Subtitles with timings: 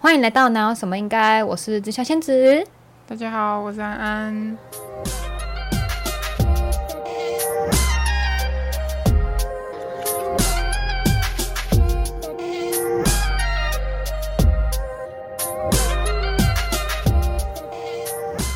[0.00, 2.64] 欢迎来到哪有什么应该，我是紫小仙子。
[3.04, 4.58] 大家好，我是安安。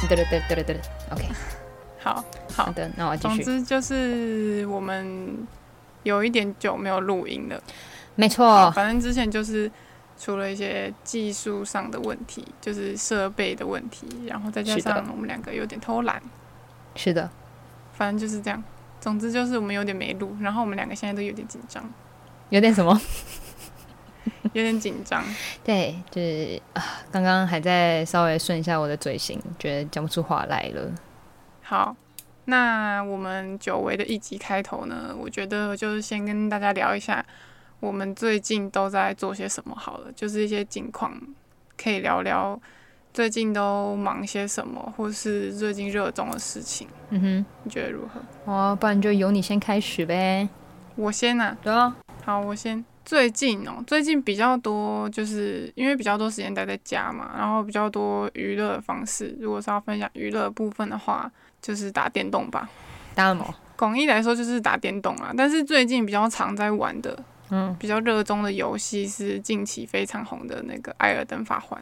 [0.09, 0.81] 对对对对对对
[1.11, 1.25] ，OK，
[1.99, 2.15] 好
[2.55, 3.43] 好好的，那我继续。
[3.43, 5.45] 总之就是我们
[6.05, 7.61] 有一点久没有录音了，
[8.15, 9.69] 没好错，反正之前就是
[10.23, 16.23] 出了一些技术上的问题，就是设备的问题，然后再加上我们两个有点偷懒，
[16.95, 17.29] 是的，
[17.93, 18.63] 反正就是这样。
[19.01, 21.83] 总之就是我们有点没录，然后我们两个现在都有点紧张，
[22.51, 23.01] 有点什么？
[24.55, 25.25] 有点紧张。
[25.65, 26.81] 对，就是啊，
[27.11, 30.89] 刚刚还在稍微顺一下我的嘴型，觉得讲不出话来了。
[31.63, 31.97] 好，
[32.45, 37.27] 那我们久违的一集开头呢，我觉得就是先跟大家聊一下
[37.83, 41.13] 我们最近都在做些什么好了，就是一些近况，
[41.77, 42.59] 可以聊聊
[43.13, 48.23] 最近都忙些什么，或是最近热衷的事情，嗯哼你觉得如何？
[48.45, 50.49] 哦，不然就由你先开始呗。
[50.95, 52.85] 我先啊、对啊，好，我先。
[53.05, 59.37] 最近哦，最近比较多，就是因为比较多时间待在家嘛，然后比较多娱乐的方式。
[59.41, 61.29] 如果是要分享娱乐部分的话，
[61.61, 62.71] 就是打电动吧。
[63.13, 63.53] 打什么？
[63.77, 67.19] 广义来说就是打电动啦，但是最近比较常在玩的、
[67.55, 71.79] 嗯，比较热衷的游戏是近期非常红的那个《艾尔登法环》，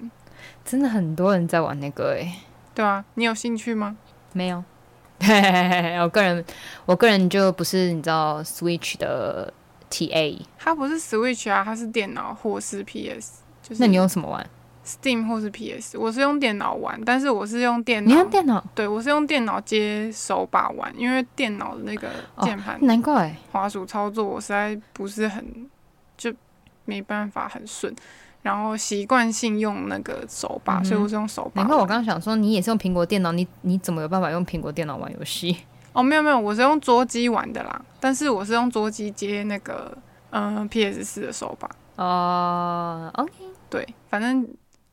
[0.64, 2.28] 真的很多人在玩那个诶、
[2.74, 3.96] 对啊，你有兴趣吗？
[4.32, 4.64] 没有。
[6.02, 6.44] 我个人，
[6.86, 9.52] 我个人就不是你知道 Switch 的
[9.88, 14.44] TA，它不是 Switch 啊，它是电脑或是 PS，就是那你用什么玩？
[14.84, 15.96] Steam 或是 PS。
[15.98, 18.64] 我是用电脑玩，但是我是用电脑，你用电脑？
[18.74, 22.08] 对我是用电脑接手把玩，因为电脑的那个
[22.42, 25.68] 键盘、难怪，滑鼠操作我实在不是很，
[26.16, 26.32] 就
[26.84, 27.94] 没办法很顺。
[28.42, 31.66] 然后习惯性用那个手把，嗯所以我是用手把玩。
[31.66, 35.54] 难怪我刚刚想说你也是用苹果电脑，你你怎么有办法用苹果电脑玩游戏？
[35.92, 39.94] 哦，没有没有，我是用桌机玩的啦，但是我是用桌机接那个
[40.30, 41.68] 嗯、呃 PS 四的手把。
[41.96, 43.32] 哦、o k
[43.68, 44.48] 对，反正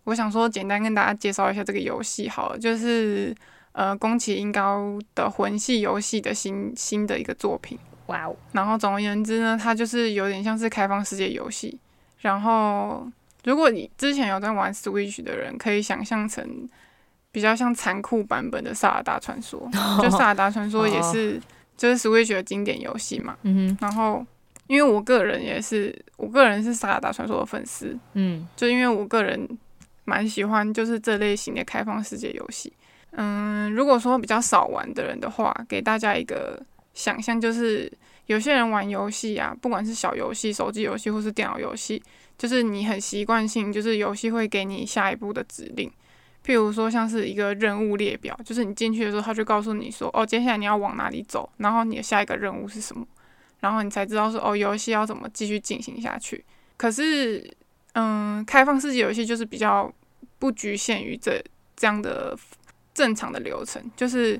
[0.07, 3.35] 我想说简单跟大家介绍一下这个游戏好了，就是
[3.73, 7.77] 呃宫崎英高的魂系游戏的新新的一个作品。
[8.05, 11.77] 哇哦，然后总而言之呢，它就是有点像是开放世界游戏。
[12.19, 13.05] 然后
[13.43, 16.69] 如果你之前有在玩 Switch 的人，可以想象成
[17.33, 19.59] 比较像残酷版本的《萨尔达传说
[20.01, 21.37] 》，就《萨尔达传说》也是
[21.75, 23.35] 就是 Switch 的经典游戏嘛。
[23.41, 24.25] 嗯哼，然后
[24.67, 29.45] 因为我个人也是，我个人是《萨尔达传说》的粉丝，嗯就因为我个人
[30.07, 32.71] 蛮喜欢就是这类型的开放世界游戏。
[33.11, 36.57] 嗯，如果说比较少玩的人的话，给大家一个
[36.93, 37.91] 想象，就是
[38.27, 42.01] 有些人玩游戏啊，不管是小游戏、手机游戏或是电脑游戏，
[42.37, 45.91] 就是你很习惯性，就是游戏会给你下一步的指令。
[46.45, 53.05] 譬如说，像是一个任务列表，就是你进去的时候，他就告诉你说，哦，接下来你要往哪里走，然后你的下一个任务是什么，
[53.59, 56.45] 然后你才知道说，哦，游戏要怎么继续进行下去。
[56.77, 57.51] 可是，
[57.99, 59.91] 嗯，开放世界游戏就是比较
[60.37, 61.43] 不局限于这
[61.75, 62.37] 这样的
[62.93, 64.39] 正常的流程，就是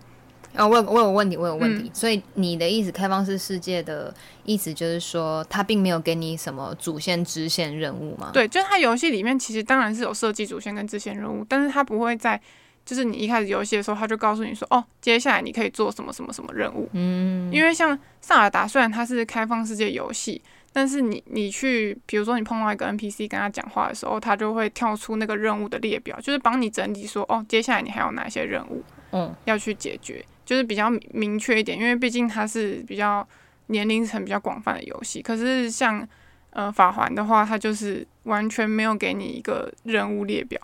[0.55, 1.91] 哦，我有我有问题，我有问嗯题。
[1.93, 4.13] 所以你的意思，开放式世界的
[4.45, 12.39] 意思就是说，它并没有给你什么主线、支线任务吗？，对，就是它游戏里面其实当然是有设计主线跟支线任务，但是它不会在
[12.85, 16.87] 就是你一开始游戏的时候，他就告诉你说，哦，接下来你可以做什么什么什么任务。
[16.93, 20.41] 嗯，因为像萨尔达虽然它是开放世界游戏，
[20.73, 33.27] 但是你你去，比如说你碰到一个 NPC 跟他讲话的时候，他就会跳出那个任务的列表，就是帮你整理说，哦，接下来你还有哪些任务嗯要去解决，就是比较明明确一点，因为毕竟它是比较
[33.67, 35.21] 年龄层比较广泛的游戏。
[35.21, 36.07] 可是像
[36.51, 40.59] 呃法环的话，它就是完全没有给你一个任务列表。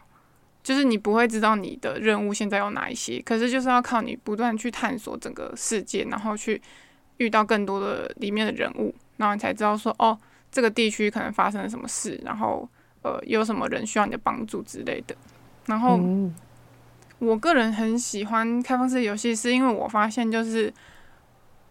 [0.62, 6.62] 就是你不会知道你的任务现在有哪一些，可是就是要靠你不断去探索整个世界，然后去
[7.18, 10.18] 遇到更多的里面的人物，然后你才知道说哦，
[10.52, 12.68] 这个地区可能发生了什么事，然后
[13.02, 15.16] 呃有什么人需要你的帮助之类的。
[15.66, 16.32] 然后哦
[17.20, 20.74] 我个人很喜欢开放式游戏，是因为我发现就是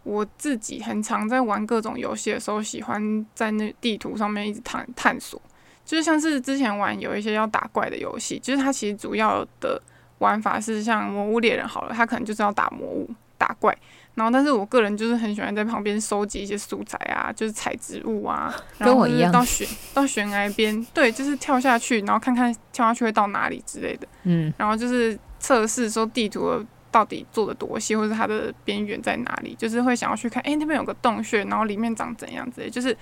[0.03, 5.41] 我自己很常在玩各种游戏的时候，喜欢在那地图上面一直探探索。
[5.85, 9.83] 就是像是之前玩有一些要打怪的游戏，就是它其实主要的
[10.21, 13.77] 玩法是像魔物猎人好了，它可能就是要打魔物、打怪。
[14.15, 24.07] 然后，但是我个人就是很喜欢在旁边收集一些素材啊，就是采植物啊， 然后跟我一样到悬到悬崖边，对，就是跳下去，然后看看跳下去会到哪里之类的。
[24.25, 32.95] 嗯然后就是测试说地图到底做的多细，或者它的边缘在哪里，就是会想要去看，哎、那边有个洞穴，然后里面长怎样之类，就是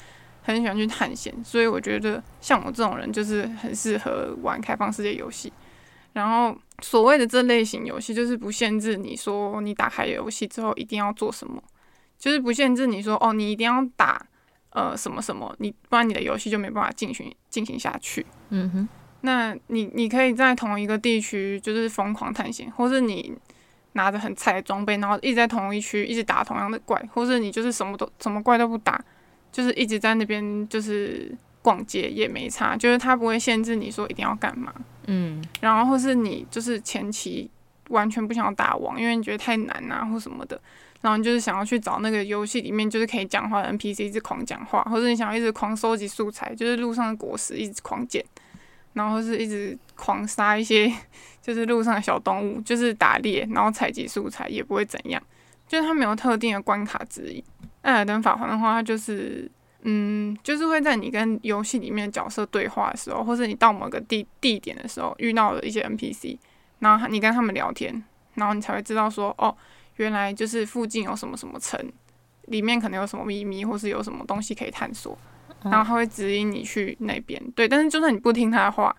[0.42, 5.52] 很喜欢去探险，所以我觉得像我这种人就是很适合玩开放世界游戏。
[6.12, 11.62] 然后所谓的这类型游戏，就是不限制你说你打开游戏之后一定要做什么，
[12.18, 14.20] 就是不限制你说哦，你一定要打
[14.70, 18.26] 呃什么什么，你不然你的游戏就没办法进行进行下去。
[18.48, 18.88] 嗯哼，
[19.20, 23.32] 那你你可以在同一个地区就是疯狂探险，或是你
[23.92, 29.02] 拿着很菜的装备，然后一直在同一区一直打同样的怪，或是你就是什么都什么怪都不打，
[29.50, 34.72] 就是一直在那边就是逛街也没差，就是它不会限制你说一定要干嘛。
[35.06, 37.50] 嗯，然后或是你就是前期
[37.88, 40.60] 完全不想要打王，因为你觉得太难啊或什么的，
[41.00, 48.24] 然后你就是想要去找那个游戏里面就是可以讲话的 NPC 一直狂讲话，或者你想要一直狂收集素材，就是路上的果实一直狂捡，
[48.92, 50.90] 然后是一直狂杀一些
[51.42, 55.20] 就是路上的小动物，就是打猎，然后采集素材也不会怎样，
[55.66, 57.42] 就是它没有特定的关卡指引。
[57.82, 59.50] 艾尔登法环的话，它就是。
[59.82, 66.36] 嗯，就是会在你跟游戏里面的角色对话的时候，或是你到某个地地点的时候遇到了一些 NPC，
[66.80, 68.02] 然后你跟他们聊天，
[68.34, 69.56] 然后你才会知道说，哦，
[69.96, 71.82] 原来就是附近有什么什么城，
[72.48, 75.16] 里面可能有什么秘密，或是有什么东西可以探索，
[75.62, 77.42] 然后他会指引你去那边。
[77.56, 78.94] 对，但是就算你不听他的话，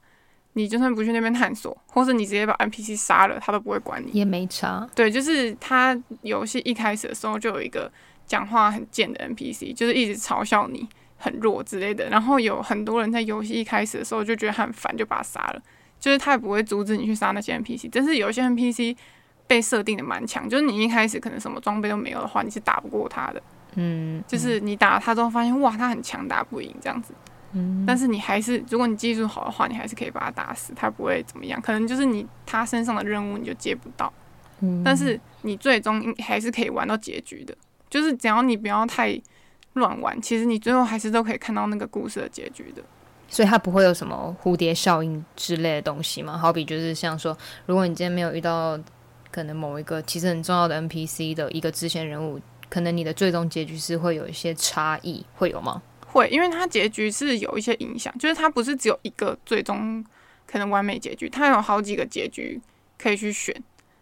[0.54, 4.90] 你就算不去那边探索，或是你直接把 NPC 杀了，他都不会管你，也没差。
[4.96, 7.92] 对，就是他游戏一开始的时候就有一个。
[8.32, 10.88] 讲话很贱的 NPC，就是一直嘲笑你
[11.18, 12.08] 很弱之类的。
[12.10, 15.62] 然后有很多人在游戏一开始的时候就觉得很烦，就把他杀了。
[16.00, 18.96] 就是他也不会阻止你去杀那些 NPC，但是有些 NPC
[19.48, 23.44] 被设定的蛮强，就是你一开始可能什么装备都没有的话，你是打不过他的。
[23.76, 27.14] 嗯，就是你打他之后发现哇，他很强，打不赢这样子。
[27.52, 31.62] 嗯，但是你还是，如果你技术好的话，你还是可以把他打死，他不会怎么样。
[31.62, 34.12] 可能就是你他身上的任务你就接不到，
[34.62, 37.54] 嗯，但是你最终还是可以玩到结局的。
[37.92, 39.22] 就是只要你不要太
[39.74, 42.82] 乱玩，其实你最后还是都可以看到那个故事的结局的。
[43.28, 46.38] 所以它不会有什么蝴蝶效应之类的东西吗？
[46.38, 48.78] 好比就是像说，如果你今天没有遇到
[49.32, 55.82] 可能某一个其实很重要的 NPC 的一个支线人物，可能你的最终结局是会有一些差异，会有吗？
[56.08, 60.04] 会，因为它结局是有一些影响，就是它不是只有一个最终
[60.46, 62.60] 可能完美结局，它有好几个结局
[62.98, 63.56] 可以去选。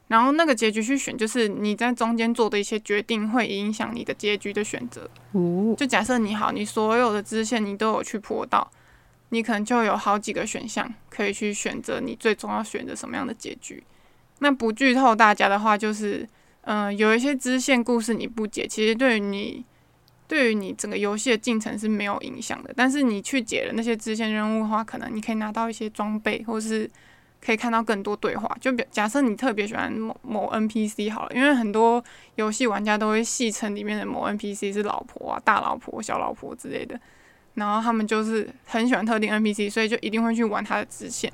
[0.09, 5.07] 然后那个结局去选，就是你在中间做的一些决定会影响你的结局的选择。
[5.77, 8.71] 就假设你好，你所有的支线你都有去破到，
[9.29, 13.83] 你可能就有好几个选项可以去选择，你最终要选择什么样的结局。
[14.39, 16.27] 那不剧透大家的话，就是
[16.61, 19.63] 嗯，有一些支线故事你不解，其实对于你
[20.27, 22.73] 对于你整个游戏的进程是没有影响的。
[22.75, 26.89] 但是你去解了那些支线任务的话，可能你可以拿到一些装备，或是。
[27.41, 32.03] 可以看到更多对话，就比假设你特别喜欢某某 NPC 好了，因为很多
[32.35, 36.99] 游戏玩家都会戏称里面的某 NPC 是老婆啊、大老婆、小老婆之类的，
[37.53, 41.31] 然后他们就是很喜欢特定 NPC，所以就一定会去玩他的支线，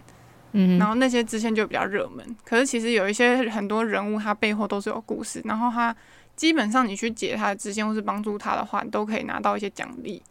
[0.51, 2.23] 嗯，然后那些支线就比较热门。
[2.43, 5.95] 可是其实有一些很多人物，他背后都是有故事，然后他
[6.35, 10.21] 基本上你去解他的支线或是帮助他的话，你都可以拿到一些奖励，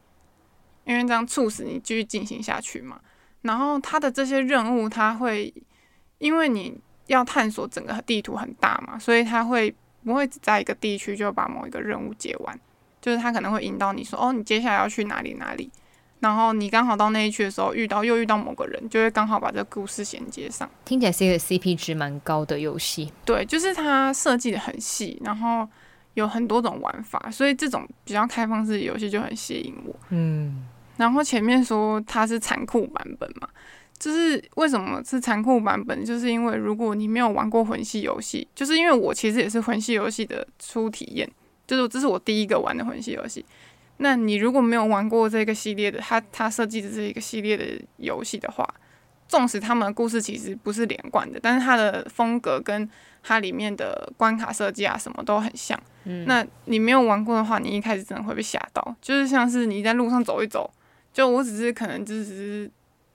[0.84, 3.00] 因为这样促使你继续进行下去嘛。
[3.44, 5.52] 然后他的这些任务，他会
[6.18, 6.76] 因为你
[7.06, 12.58] 要探索整个地图很大嘛，所以他会不会只在一个地区就把某一个任务解完？
[13.02, 15.70] 就是他可能会引导你说，哦，你接下来要去哪里哪里，
[16.20, 20.66] 然后你刚好到那一区的时候遇到又遇到某个人，就会刚好把这个故事衔接上。
[20.86, 23.12] 听起来是一个 CP 值蛮高的游戏。
[23.26, 25.68] 对，就是它设计的很细，然后
[26.14, 29.94] 有很多种玩法，所以这种比较开放式的游戏就很吸引我。
[30.08, 30.66] 嗯。
[30.96, 33.48] 然后前面说它是残酷版本嘛，
[33.98, 36.04] 就是为什么是残酷版本？
[36.04, 41.28] 就是因为如果你没有玩过魂系游戏，就是因为我其实也是魂系游戏的初体验，
[41.66, 43.44] 就是这是我第一个玩的魂系游戏。
[43.98, 47.64] 那你如果没有玩过这个系列的，它它设计的这一个系列的
[47.96, 48.68] 游戏的话，
[49.28, 52.88] 纵使他们的故事其实不是连贯的，但是它的风格跟
[53.22, 55.80] 它里面的关卡设计啊什么都很像。
[56.04, 60.70] 嗯，那你没有玩过的话，你一开始真的会被吓到，就是像是你在路上走一走。
[61.14, 62.70] 就我只是可能只是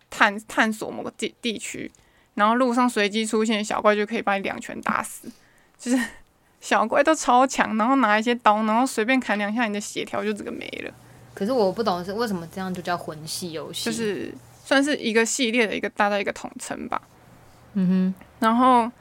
[0.10, 1.92] 探探索某个地地区，
[2.34, 5.30] 然后路上随机出现小怪就可以把你两拳打死，
[5.78, 6.04] 就是
[6.60, 10.92] 小怪都超强，然后拿一些刀，然后随便砍两下，你的血条就这个没了。
[11.36, 14.34] 可是我不懂的是为什么这样就叫魂系游戏，就是
[14.66, 17.00] 算是一个系列的一个大概一个统称吧。
[17.74, 18.92] 嗯哼，然后。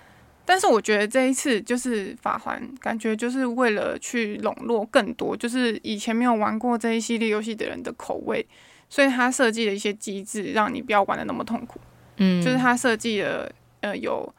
[0.50, 8.46] 但是我觉得这一次就是法环，感觉就是为了去笼络更多，就是以前没有玩过这一系列游戏的人的口味，
[8.88, 11.80] 所以他设计了一些机制，让你不要玩的那么痛苦。
[12.16, 14.32] 嗯，就是他设计了，呃，有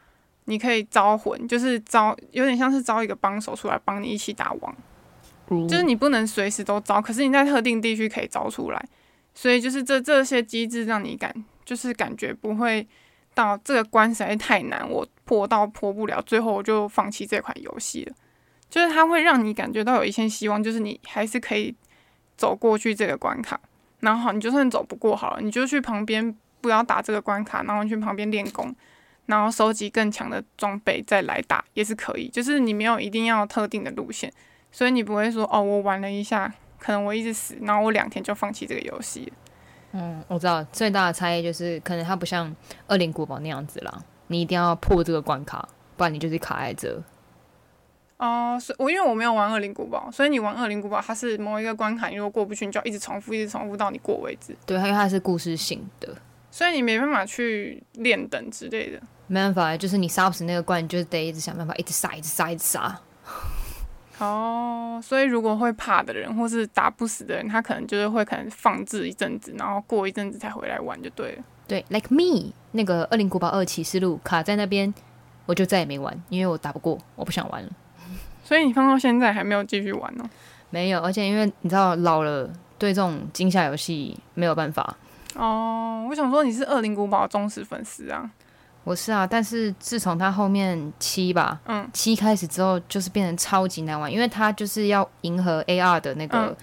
[0.44, 4.76] 你可以招魂，就是招有点像是招一个帮手出来帮你一起打王，
[5.48, 8.84] 嗯就是你不能随时都招，可是你在特定地区可以招出来。
[9.32, 11.32] 所以就是这这些机制让你感
[11.64, 12.86] 就是感觉不会
[13.32, 18.14] 到这个关实在太难，我破到破不了，最后我就放弃这款游戏了。
[18.68, 21.74] 就是它会让你感觉到有一线希望，就是你还是可以
[22.36, 23.58] 走过去这个关卡。
[24.00, 28.74] 然后你就算走不过好了，你就去旁边不要打这个关卡，然后去旁边练功，
[29.26, 32.28] 然后收集更强的装备再来打也是可以。
[32.28, 34.32] 就是你没有一定要特定的路线，
[34.72, 39.32] 所以你不会说哦，我玩了一下，可能我一直死，然后我两天就放弃这个游戏。
[39.92, 42.48] 嗯，我知道最大的差异就是，可能它不像
[42.86, 47.02] 《恶灵古堡》那样子啦，你一定要破这个关卡，不然你就是卡在这。
[48.20, 54.54] 哦，所以我因为我没有玩《恶灵古堡》，所以你玩《恶灵古堡》，它是某一个关卡，你如果过不去，你就要一直重复，一直重复到你过为止。
[54.66, 56.14] 对，因为它是故事性的，
[56.50, 59.00] 所以你没办法去练等之类的。
[59.26, 63.00] 没办法，就是你杀不死那个怪，你就得一直想办法，一直杀，一直杀，一直杀。
[64.18, 71.42] 哦，所以如果会怕的人，或是打不死的人，他可能就是会可能放置一阵子，然后过一阵子才回来玩就对了。
[71.66, 74.92] 对，like me，那个《恶灵古堡二启示录》卡在那边，
[75.46, 77.70] 我就再也没玩，因为我打不过，我不想玩了。
[78.50, 80.28] 所以你放到现在还没有继续玩呢？
[80.70, 84.96] 没有，而且因为你知道老了，对这种惊吓游戏没有办法。
[85.36, 88.28] 哦，我想说你是《恶灵古堡》忠实粉丝啊。
[88.82, 96.56] 我是啊，但是自从它后面七吧，嗯，七开始之后，就是变成超级难玩，因为它就是要迎合 AR 的那个。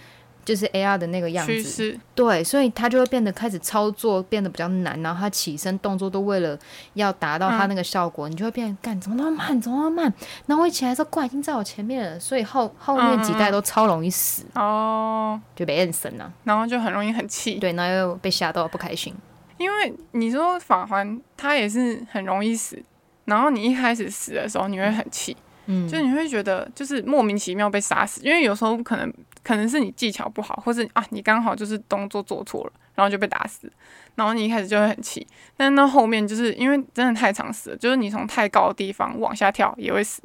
[0.48, 6.58] 就是 A R 的那个样子，对，所以他就会变得开始操作变得比较难，然后他起身动作都为了
[6.94, 10.13] 要达到他那个效果，你就会变干怎么那么慢，怎么那么慢？
[10.46, 19.13] 然后我一起来时候怪已经在我前面了，所以后后面几代都超容易死哦，就被摁神了，然后就很容易很气，对，然后又被吓到不开心。
[19.58, 22.82] 因为你说法环他也是很容易死，
[23.25, 25.36] 然后你一开始死的时候你会很气，
[25.66, 29.13] 嗯，就你会觉得就是莫名其妙被杀死，因为有时候可能。
[29.48, 33.72] 可能是你技巧不好，或是啊，你刚好就是动作做错了，然后就被打死，
[34.16, 35.25] 然后你一开始就会很气。
[35.56, 40.22] 但到后面就是因为真的太常死了，就是你从太高的地方往下跳也会死，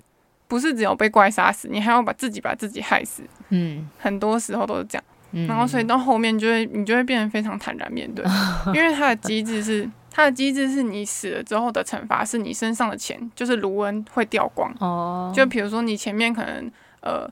[0.48, 3.22] 不是只有被怪杀死，你还要把自己把自己害死。
[3.50, 5.04] 嗯，很多时候都是这样。
[5.46, 8.24] 然后所以到后面就会你就会变得非常坦然面对，
[8.74, 14.74] 因为它的机制是它的机制是你死了之后的惩罚是你身上的钱就是卢恩会掉光。
[14.80, 16.68] 哦，就比如说你前面可能
[17.02, 17.30] 呃。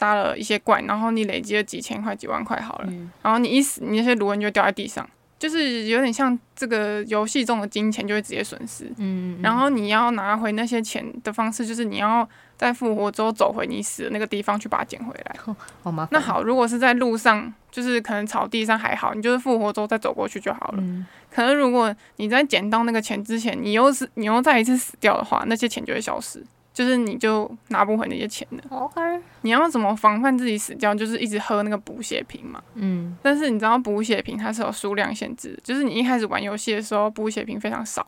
[0.00, 5.06] 杀了一些怪，然后你累积了几千块、几万块好了，然后你一死，你那些卢恩就掉在地上，
[5.38, 8.90] 就是有点像这个游戏中的金钱就会直接损失。
[8.96, 12.26] 嗯，然后你要拿回那些钱的方式，就是你要
[12.56, 15.36] 在复活之后走回你死的那个地方去把它捡回来。
[15.82, 16.08] 好吗？
[16.10, 20.78] 那好，如果是在路上，就是可能草地上还好，你就是复活之后再走过去就好了。
[20.78, 26.42] 嗯，可能如果你在捡到那个钱之前，你又是你又再一次死掉的话，那些钱就会消失。
[26.72, 28.62] 就是你就拿不回那些钱了。
[28.70, 29.00] OK，
[29.42, 30.94] 你要怎么防范自己死掉？
[30.94, 32.62] 就是一直喝那个补血瓶嘛。
[32.74, 33.16] 嗯。
[33.22, 38.06] 但是你知道补血瓶它是有数量限制，就是你一开始玩游戏的时候补血瓶非常少，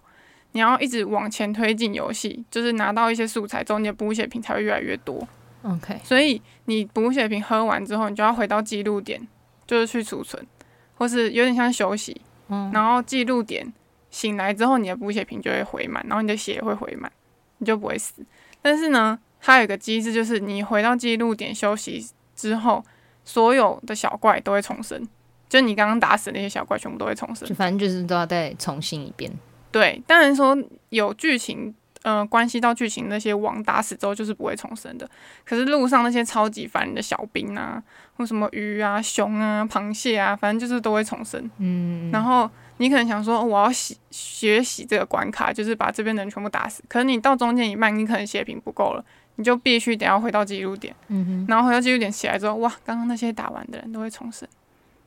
[0.53, 5.27] 你要一直往前推进游戏，就是拿到一些素材之后，你的补血瓶才会越来越多。
[5.63, 6.01] OK。
[6.05, 9.21] 所以你补血瓶喝完之后，你就要回到记录点，
[9.67, 10.47] 就是去储存，
[10.95, 12.21] 或是有点像休息。
[12.49, 12.71] 嗯。
[12.73, 13.73] 然后记录点
[14.11, 17.11] 醒来之后，你的补血瓶就会回满，然后你的血也会回满，
[17.59, 18.25] 你就不会死。
[18.63, 22.83] 但是呢，它有一个机制，就是你回到记录点休息之后，
[23.25, 25.07] 所有的小怪都会重生，
[25.49, 27.49] 就你刚刚打死那些小怪，全部都会重生。
[27.49, 29.31] 就反正就是都要再重新一遍。
[29.71, 30.57] 对，当然说
[30.91, 35.09] 有剧情，呃，关系到剧情那些王打死之后就是不会重生的。
[35.45, 37.83] 可是路上那些超级烦人的小兵啊，
[38.17, 41.51] 或什么鱼啊、熊啊、螃蟹啊，反正就是都会重生。
[41.59, 42.49] 嗯，然后。
[42.83, 46.83] 你可能想说，我要洗学习这个关卡，就是把这边的人全部打死。
[46.89, 49.05] 可是你到中间一半，你可能血瓶不够了，
[49.37, 50.93] 你就必须得要回到记录点。
[51.07, 51.47] 嗯哼。
[51.49, 54.49] 然后回到记录点起来之后，哇，刚刚那些打完的人都会重生，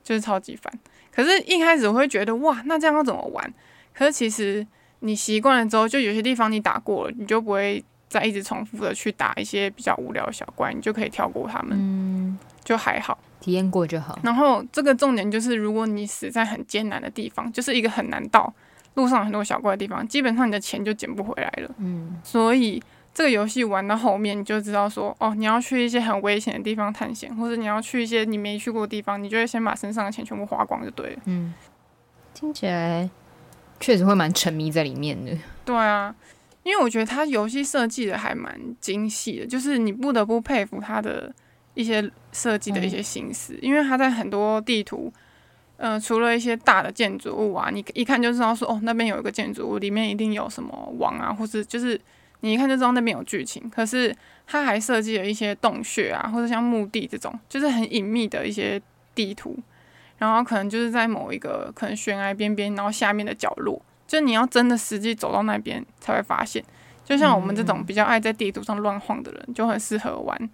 [0.01, 0.73] 就是超级烦。
[1.13, 3.53] 可是，一开始我会觉得，哇，那这样要怎么玩？
[3.93, 4.65] 可是其实
[4.99, 11.77] 你习惯了之后，就有些地方你打过了，你就不会再一直重复的去打一些比较无聊的小怪，你就可以跳过他们。
[11.77, 12.39] 嗯。
[12.63, 14.17] 就还好，体验过就好。
[14.23, 18.51] 然后这个重点就是，如果你死在很艰难的地方，就是一个很难到
[18.95, 21.69] 路上很多小怪的地方，基本上你的钱就捡不回来了。
[21.77, 22.81] 嗯，所以
[23.13, 31.21] 这个游戏玩到后面，你就知道说，哦，你要去一些很危险的地方探险，或者你要去一些你没去过的地方，你就会先把身上的钱全部花光就对了。
[31.25, 31.53] 嗯，
[32.33, 33.07] 听起来
[33.79, 35.37] 确实会蛮沉迷在里面的。
[35.63, 36.15] 对啊，
[36.63, 41.31] 因为我觉得它游戏设计的还蛮精细的，就是你不得不佩服它的。
[41.75, 45.13] 一些设计的一些心思，因为它在很多地图，
[45.77, 51.99] 呃，除了一些大的建筑物啊，你一看就知道说，哦，那边有一个建筑物，里面一定有什么王啊，或是就是
[52.39, 53.69] 你一看就知道那边有剧情。
[53.69, 54.15] 可是
[54.47, 58.81] 它还设计了一些洞穴啊，或者像墓地这种，就是很隐秘的一些
[59.13, 59.57] 地图，
[60.17, 66.63] 然后可能就是在某一个可能悬崖边边，然后下面的角落，就你要真的实际走到那边才会发现。
[67.03, 70.49] 就像我们这种比较爱在地图上乱晃的人，就很适合玩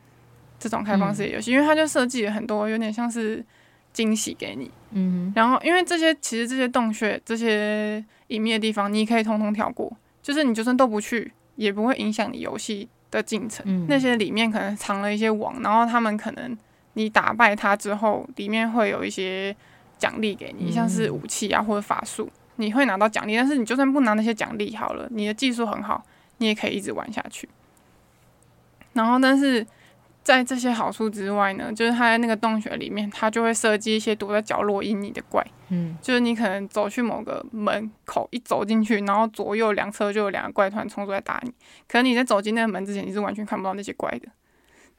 [0.61, 3.43] 这种开放式游戏，因为它就设计了很多有点像是
[3.91, 4.69] 惊喜给你。
[4.91, 9.91] 嗯，然后因为这些其实这些洞穴、这些隐秘的地方，你可以通通跳过，
[10.21, 13.87] 就是你就算都不去，也不会影响你游戏的进程。
[13.87, 16.55] 那些里面可能藏了一些网，然后他们可能
[16.93, 19.55] 你打败它之后，里面会有一些
[19.97, 23.35] 奖励给你，像是武器啊或者法术，你会拿到奖励。
[23.35, 26.05] 但是你就算不拿那些奖励好了，你的技术很好。
[26.37, 27.47] 你也可以一直玩下去，
[28.93, 29.63] 然后，但是
[30.23, 41.51] 在这些好处之外呢，就是它在那个洞穴里面，它就会设计一些躲在角落阴你的怪，嗯，就是你可能走去某个门口，一走进去，然后左右两侧就有两个怪团冲出来打你，
[41.87, 44.27] 可能你在走进那个门之前，你是完全看不到那些怪的，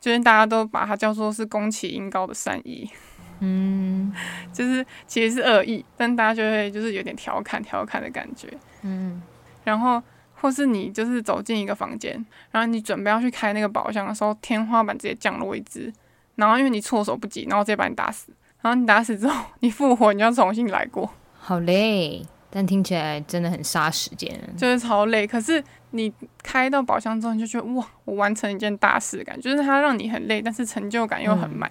[0.01, 2.91] 就是大家都把它叫做是宫崎英高的善意，
[3.39, 4.13] 嗯，
[4.53, 8.49] 就是其实是恶意，但大家就会就是有点调侃调侃的感觉，
[8.83, 9.23] 嗯，
[9.63, 10.03] 然后。
[10.43, 12.13] 或是你就是走进一个房间，
[12.51, 15.93] 然后你准备要去开那个宝箱的时候，天花板直接降落一只，
[16.35, 18.33] 然后因为你措手不及，然后直接把你打死。
[18.61, 21.09] 然后你打死之后，你复活，你要重新来过，
[21.39, 25.25] 好累，但听起来真的很杀时间，就是超累。
[25.25, 31.71] 可是你开到宝箱之后，你就觉得哇，我完成一件大事感觉，就是它让你很累，但是成就感又很满。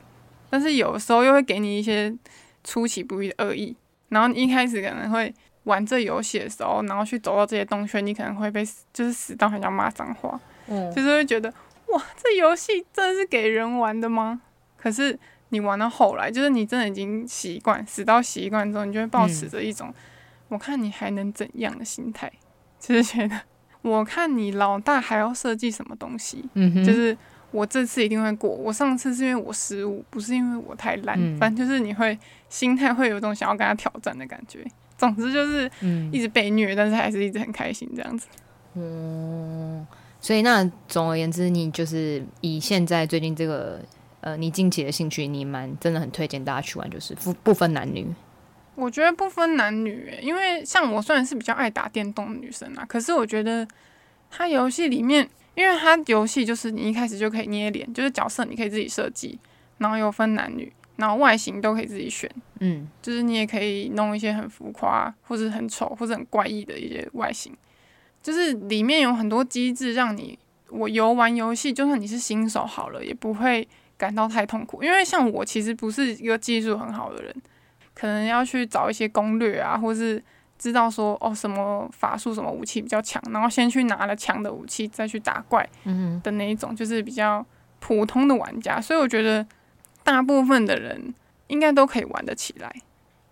[0.50, 2.13] 但是有时候又会给你一些
[2.63, 3.75] 出其不意的恶意，
[4.08, 5.34] 然后你一开始可能会。
[5.65, 11.53] 玩这游戏的时候，然后去走到这些洞穴，你可能会被就是死到很想骂脏话，嗯，就是会觉得
[11.88, 14.41] 哇，这游戏真的是给人玩的吗？
[14.77, 15.18] 可是
[15.50, 19.94] 你玩到后来，就是你真的已经习惯，死到习惯之后，你就会保持着一种
[20.48, 22.32] 我看你还能怎样的心态，
[22.80, 23.39] 就是觉得
[23.84, 27.15] 我看你老大还要设计什么东西，嗯就是
[27.51, 32.18] 我这次一定会过，我上次是因为我失误，不是因为我太烂，反正就是你会
[32.50, 34.65] 心态会有一种想要跟他挑战的感觉。
[35.01, 35.70] 总之就是
[36.12, 38.27] 一直被虐，但是还是一直很开心这样子。
[38.75, 39.86] 嗯，
[40.20, 43.81] 所以那总而言之，你就是以现在最近这个
[44.20, 48.05] 呃你近期的兴趣，你蛮真的很推荐大家去玩，就是不不分男女。
[48.75, 53.68] 我觉得不分男女，因为像我虽然是比较爱打电动的女生啊，可是我觉得
[54.29, 59.40] 它游戏里面，因为它游戏就是你一开始就可以捏脸，就是角色你可以自己设计，
[59.79, 60.72] 然后又分男女。
[61.01, 67.51] 然后外形都可以自己选，嗯，就是你也可以弄一些很浮夸，或者很丑，或者很怪异的一些外形。
[68.22, 70.37] 就是里面有很多机制，让你
[70.70, 74.83] 我游玩游戏，就算你是新手好了，也不会感到太痛苦。
[74.83, 77.35] 因为像我其实不是一个技术很好的人，
[77.96, 80.24] 可能要去找一些攻略啊，或是
[80.59, 87.44] 知道说哦什么法术、什么武器比较强，然后先去拿了强的武器再去打怪，嗯的那一种，就是比较
[87.79, 88.79] 普通的玩家。
[88.79, 89.44] 所以我觉得。
[90.11, 91.13] 大部分的人
[91.47, 92.69] 应该都可以玩得起来，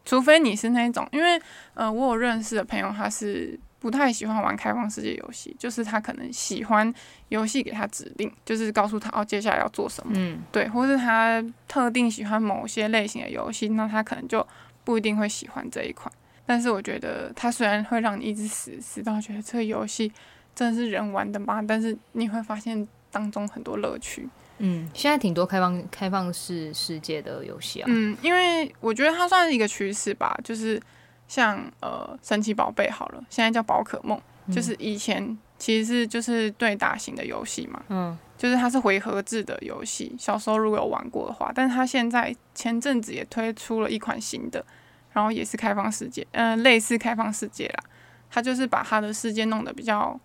[0.05, 1.37] 除非你是那种，因为
[1.73, 6.93] 呃，我有认识的朋友，他是不太喜欢玩开放世界游戏，就是他可能喜欢
[7.27, 14.47] 游戏给他指令，就是告诉他哦，接下来要做什么，嗯，对，或是他特定喜欢某些类型的游戏，那他可能就
[14.85, 16.09] 不一定会喜欢这一款。
[16.45, 20.09] 但是我觉得，他虽然会让你一直死死到觉得这个游戏
[20.55, 21.61] 真的是人玩的吗？
[21.61, 24.29] 但是你会发现当中很多乐趣。
[24.59, 27.85] 嗯，现在挺多开放开放式世界的游戏啊。
[27.89, 30.81] 嗯，因为我觉得它算是一个趋势吧，就是
[31.27, 34.19] 像呃神奇宝贝好了，现在叫宝可梦，
[34.51, 37.81] 就是以前其实是就是对打型的游戏嘛。
[37.89, 44.65] 嗯，就是它是回合制的游戏，小时候如果有玩过的话，但是它现在前阵子也推出了一款新的，
[45.13, 47.83] 然后也是开放世界，嗯，类似开放世界啦。
[48.29, 50.19] 它就是把它的世界弄得比较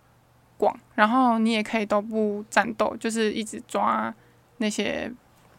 [0.57, 4.13] 广，然后你也可以都不战斗，就是一直抓。
[4.57, 5.11] 那些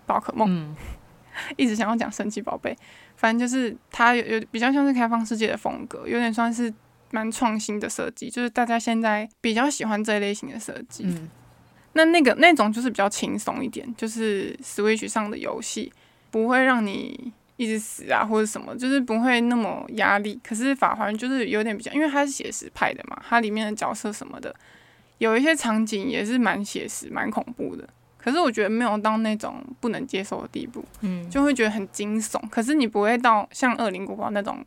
[0.06, 0.74] 宝可梦，
[1.56, 2.76] 一直想要讲神奇宝贝，
[3.16, 6.72] 反正就是它有有比较像是开放世界的风格，有点算是
[7.11, 11.06] 蛮创新的设计，就是大家现在比较喜欢这一类型的设计。
[11.92, 15.90] 那那个那种就是比较轻松一点，就是 Switch 上的游戏
[16.30, 20.38] 不会让你一直死啊或者什么，就是不会那么压力。
[20.44, 24.54] 可是法环就是有点比较，因为它是写实派的嘛，它里面的角色什么的，
[25.16, 27.88] 有一些场景也是蛮写实、蛮恐怖的。
[28.27, 32.37] 可是我觉得没有到那种不能接受的地步，嗯，就会觉得很惊悚。
[32.51, 34.67] 可是你不会到像《恶灵古堡》那种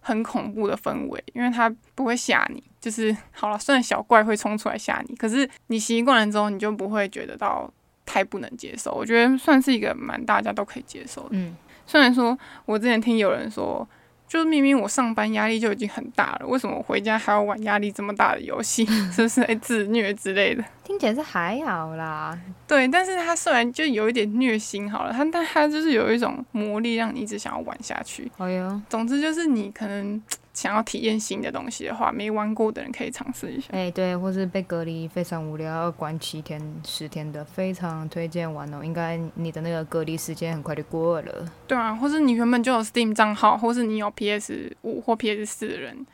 [0.00, 2.62] 很恐怖的氛围，因为它不会吓你。
[2.78, 7.72] 就是好了，虽然小怪会冲出来吓你，可是你习惯了之后，你就不会觉得到
[8.04, 8.92] 太不能接受。
[8.92, 11.28] 我觉得算是一个蛮大家都可以接受的。
[11.30, 13.88] 嗯，虽然说我之前听有人说，
[14.28, 18.84] 就是明明我上班压力就已经很大了，为什么我回家还要玩压力这么大的游戏？
[19.10, 20.62] 是不是在自虐之类的？
[20.88, 22.36] 听起来是还好啦。
[22.66, 28.30] 对，但是它虽然就有一点虐心好了，它但它就是有一种魔力，让你一直想要玩下去。
[28.38, 30.20] 哎呦，总之就是你可能
[30.54, 33.68] 想要体验新的东西的话，没玩过的人可以尝试一下。
[33.72, 38.82] 哎、对，或是被隔离非常无聊，要关七天、十天的，非常推荐玩哦。
[38.82, 41.44] 应该你的那个隔离时间很快就过了。
[41.66, 46.06] 对啊，或是你原本就有 Steam 账号，或是你有 PS 五或 PS 四的人，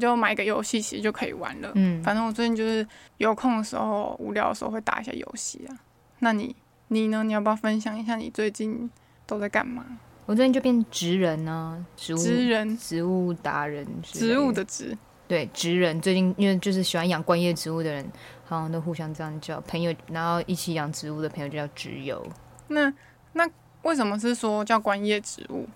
[0.00, 1.70] 你就买个游戏其实就可以玩了。
[1.74, 2.86] 嗯，反正我最近就是
[3.18, 5.76] 有空的时候、无聊的时候会打一下游戏啊。
[6.20, 6.56] 那你
[6.88, 7.22] 你呢？
[7.22, 8.90] 你要不要分享一下你最近
[9.26, 9.84] 都在干嘛？
[10.24, 14.96] 我最近就变职人呢、植物职人，植物达人植物的植，
[15.28, 16.00] 对职人。
[16.00, 18.10] 最近因为就是喜欢养观叶植物的人，
[18.46, 22.26] 好像都互相这样叫朋友，然后一起养植物的朋友就叫植友。
[22.68, 22.90] 那
[23.34, 23.46] 那
[23.82, 25.68] 为什么是说叫观叶植物？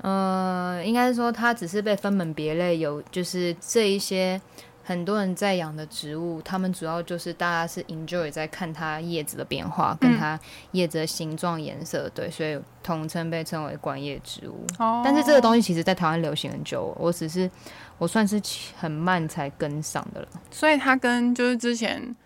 [0.00, 4.40] 呃，应该是说它只是被分门别类，有就是这一些
[4.84, 10.38] 很多人在养的植物，他们主要就是大家是 enjoy 在看它叶子的变化，跟它
[10.70, 14.64] 叶子的形状、颜色，对，所以统称被称为观叶植物。
[14.78, 17.50] 哦，但是这个东西其实在台湾流行很久，我只是
[17.98, 18.40] 我算是
[18.78, 20.28] 很慢才跟上的了。
[20.50, 22.16] 所以它跟就是之前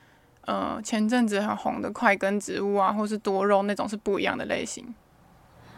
[0.44, 4.94] 呃前阵子很红的块根植物啊，或是多肉那种是不一样的类型。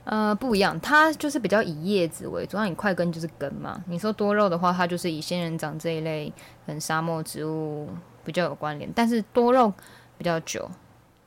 [0.04, 3.82] 呃，不一样，它就是比较以叶子为主，那你快根就是根嘛。
[3.88, 6.30] 你说多肉的话，它就是以仙人掌这一类
[6.66, 7.88] 跟沙漠植物
[8.22, 9.72] 比较有关联，但是多肉
[10.18, 10.70] 比较久。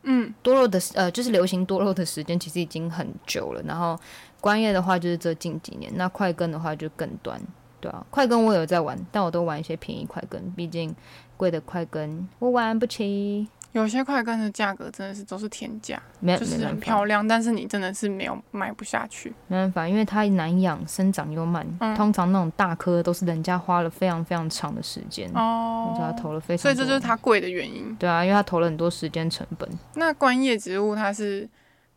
[0.03, 3.61] 嗯，多肉的呃，就是流行多肉的时间其实已经很久了。
[3.63, 3.99] 然后
[4.39, 7.41] 观叶的话，就是这近几年，那快根的话就更短，
[7.81, 10.95] 对啊，快根我有在玩，但我都玩一些便宜快根，毕竟
[11.35, 13.47] 贵的快根我玩不起。
[13.73, 16.01] 有些快根的价格真的是都是天价，
[16.37, 19.31] 就是很漂亮，但是你真的是没有买不下去。
[19.47, 21.65] 没办法，因为它难养，生长又慢。
[21.79, 27.95] 嗯通常那种大棵都是人家花了非常非常长的时间，哦你知道他投了非常多，所以这就是它贵的原因。
[27.97, 29.69] 对啊，因为它投了很多时间成本。
[29.95, 31.47] 那观叶植物它是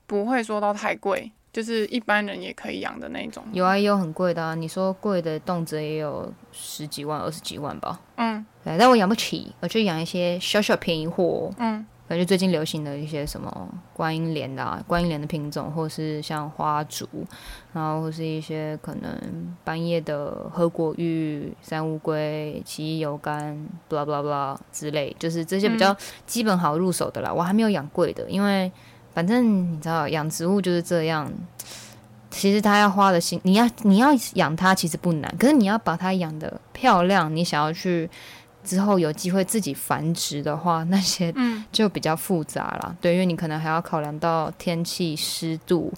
[0.07, 3.43] 不会说到太贵，就是一般人也可以养的那种。
[3.53, 4.55] 有啊，也有很贵的啊。
[4.55, 8.01] 你说贵的，动辄也有十几万、二十几万吧。
[8.17, 11.51] 嗯对，但我养不起，我就养一些小小便宜货。
[11.59, 17.07] 嗯感觉最近流行的一些什么观音莲的、啊、观音莲的品种，或是像花竹，
[17.73, 23.57] 然后或是一些可能半夜的合果玉、山乌龟、奇异油柑
[23.89, 27.33] ，blah blah blah 之类，就是这些比较基本好入手的啦。
[27.33, 28.73] 我还没有养贵的，因为
[29.13, 31.31] 反正你知道养植物就是这样。
[32.33, 38.09] 其实它要花的心，你要你要养它其实不难，可是你要把它养的漂亮，你想要去
[38.63, 42.97] 之后有机会自己繁殖的话，那些嗯，就比较复杂了。
[43.01, 45.93] 对，因为你可能还要考量到天气、湿度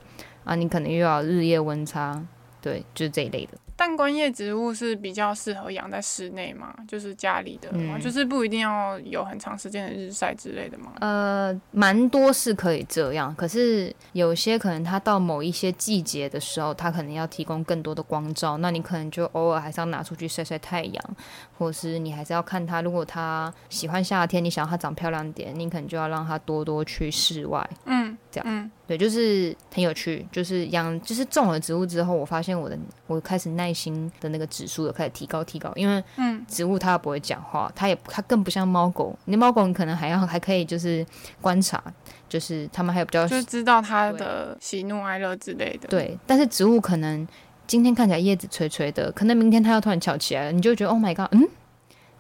[0.44, 2.24] 啊，你可能又要日夜温差，
[2.62, 3.58] 对，就是这一类的。
[3.76, 8.00] 但观叶植物是比较适合养在室内嘛，就是家里的嘛，嗯。
[8.00, 10.92] 就是不一定要有很长时间的日晒之类的嘛。
[11.00, 21.16] 呃，蛮多是可以这样，可是有些可能它到某一些季节的时候，它可能要提供更多的光照，那你可能就偶尔还是要拿出去晒晒太阳，
[21.62, 27.64] 或是你还是要看它，如果它喜欢夏天，你想要它长漂亮点，你可能就要让它多多去室外。
[27.84, 41.06] 嗯，这样嗯对，就是很有趣，就是养，就是种了植物之后，我发现我的我开始耐心的那个指数有开始提高提高，因为嗯植物它不会讲话，它也它更不像猫狗，你猫狗你可能还要还可以就是
[41.40, 41.80] 观察，
[42.28, 47.26] 就是他们还有比较就知道它的喜怒哀乐之类的。，对，但是植物可能
[47.66, 51.48] 今天看起来叶子垂垂的，可能明天它又突然翘起来了，你就觉得 Oh my god，嗯，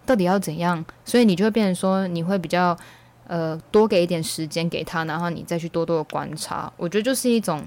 [0.06, 0.84] 到底要怎样？
[1.04, 2.76] 所以你就会变成说，你会比较
[3.26, 6.72] 呃多给一点时间给它，然后你再去多多的观察。
[6.76, 7.62] 我觉得就是一种，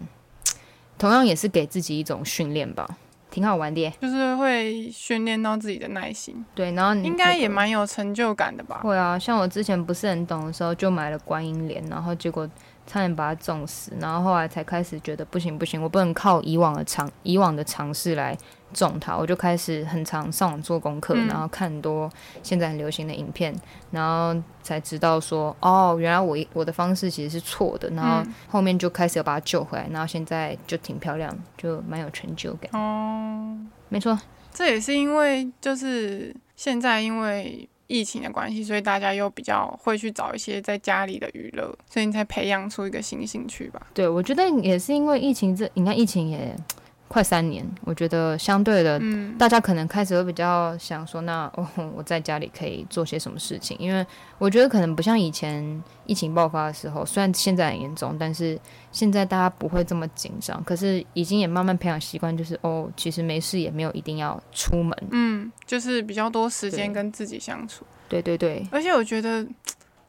[0.97, 2.87] 同样也是给自己一种训练吧，
[3.29, 3.93] 挺好玩的耶。
[4.01, 8.79] 就是会训练到自己的耐心，对，然后你应该也蛮有成就感的吧？
[8.81, 12.49] 会啊，像我之前不是很懂的时候，就买了观音莲，然后结果
[12.87, 18.37] 差点把它种死，然后后来才开始觉得不行不行，我不能靠以往的尝以往的尝试来
[18.73, 22.09] 种他，我就开始很常上网做功课，嗯然后看很多
[22.43, 23.53] 现在很流行的影片，
[23.91, 28.33] 然后才知道说，哦，原来我我的方式其实是错的，然后嗯。
[28.47, 32.69] 后面就开始有把他救回来，然后现在就挺漂亮，就蛮有成就感。
[32.73, 33.57] 哦，
[33.89, 34.17] 没错，
[34.53, 43.87] 这也是因为就是现在因为疫情的关系，所以大家又比较会去找一些在家里的娱乐，所以你才培养出一个新兴趣吧。
[43.93, 46.55] 对我觉得也是因为疫情这，你看疫情也
[47.07, 53.77] 快三年，我觉得相对的嗯，大家可能开始会比较想说，那哦， 我在家里可以做些什么事情？
[53.79, 54.05] 因为
[54.37, 58.59] 我觉得可能不像以前疫情爆发的时候，虽然现在很严重，但是
[58.91, 60.61] 现在大家不会这么紧张。
[60.63, 64.97] 可是已经也慢慢培养习惯，就是哦，其实没事也没有一定要出门。
[65.11, 67.85] 嗯，就是比较多时间跟自己相处。
[68.09, 69.45] 对对对，而且我觉得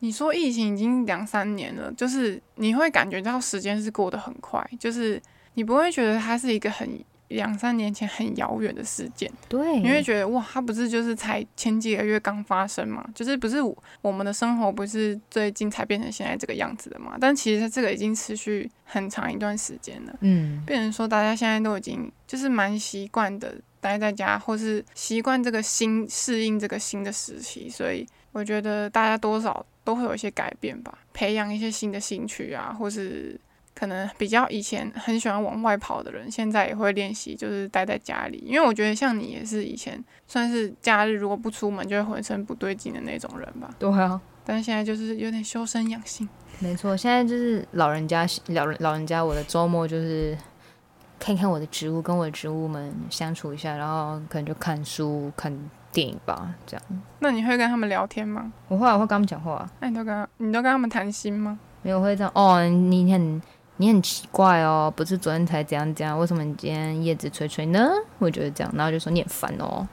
[0.00, 5.20] 你说疫情已经两三年了，就是你会感觉到时间是过得很快，就是
[5.56, 6.88] 你不会觉得它是一个很
[7.28, 13.04] 两三年前很遥远的事件，对，你会觉得哇，它不是就是才前几个月刚发生嘛？
[13.14, 13.56] 就是不是
[14.00, 17.16] 我们的生活不是最近才变成现在这个样子的嘛？
[17.20, 29.66] 但其实这个已经持续很长一段时间了，嗯，变成说大家现在都已经就是蛮习惯的待在家，或是习惯这个新适应这个新的时期，所以我觉得大家多少。
[29.86, 33.40] 都会有一些改变吧，培养一些新的兴趣啊，或是
[33.78, 38.42] 可能比较以前很喜欢往外跑的人，现在也会练习，就是待在家里。
[38.46, 43.68] 因为我觉得像你也是以前算是假日如果不出门就会浑身不对劲的那种人吧。
[43.78, 46.26] 对啊，但是现在就是有点修身养性。
[46.58, 50.36] 没错，现在就是老人家老人老人家，我的周末就是
[51.18, 55.56] 看看我的植物，跟我的植物们相处一下，然后可能就看书看。
[55.92, 56.86] 电影吧，这样。
[57.20, 58.52] 那你会跟他们聊天吗？
[58.68, 59.66] 我会，我会跟他们讲话。
[59.80, 61.58] 那你都跟，你都跟他们谈心吗？
[61.80, 62.30] 没有，会这样。
[62.34, 63.40] 哦，你很，
[63.78, 67.90] 你很奇怪哦，不是昨天才这样这样，为什么你今天叶子吹吹呢？
[68.18, 69.86] 我觉得这样，然后就说你很烦哦，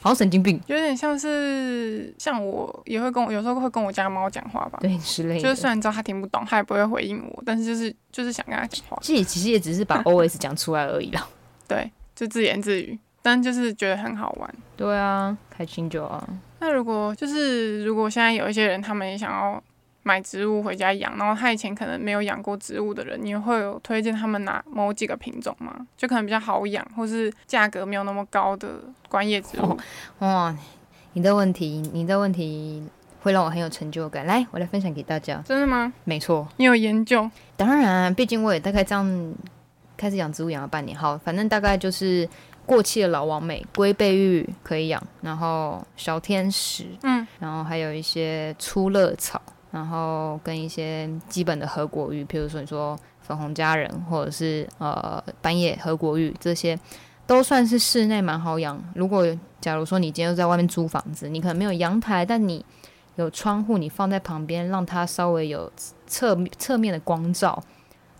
[0.00, 0.60] 好神经病。
[0.66, 4.78] 有点像是，像我也会跟我有时候会跟我家猫讲话吧。
[4.80, 5.40] 对，之类的。
[5.40, 8.98] 就是虽然知道它听不懂，它也不会回应我，但是就是就是想跟它讲话。
[9.02, 11.26] 其 实其实也只是把 O S 讲出来而已啦。
[11.68, 12.98] 对，就自言自语。
[13.20, 16.26] 但就是觉得很好玩，对啊，开心就好。
[16.60, 19.62] 那如果就是如果现在有一些人，他们也想要
[20.08, 25.86] 买植物回家养，然后他以前可能没有养过植物的人，你会有推荐他们哪某几个品种吗？
[25.98, 29.76] 就可能比较好养，或是价格没有那么高的观叶植物。
[30.20, 30.56] 哇，
[31.12, 32.82] 你的问题，你的问题
[33.20, 34.24] 会让我很有成就感。
[34.24, 35.42] 来，我来分享给大家。
[35.44, 35.92] 真的吗？
[36.04, 37.30] 没错，你有研究？
[37.54, 39.34] 当然，毕竟我也大概这样
[39.98, 42.26] 开始养植物养了半年，好，反正大概就是。
[42.68, 56.78] 过气的老王美、龟背玉可以养，然后小天使，嗯，然后还有一些粗乐草，然后跟一些基本的合果玉，譬如说你说粉红佳人或者是呃半叶合果玉，这些
[57.26, 58.82] 都算是室内蛮好养。
[58.94, 59.24] 如果
[59.60, 62.64] 假如说你今天在外面租房子，你可能没有阳台，但你
[63.16, 65.70] 有窗户，你放在旁边，让它稍微有
[66.06, 67.62] 侧侧面的光照，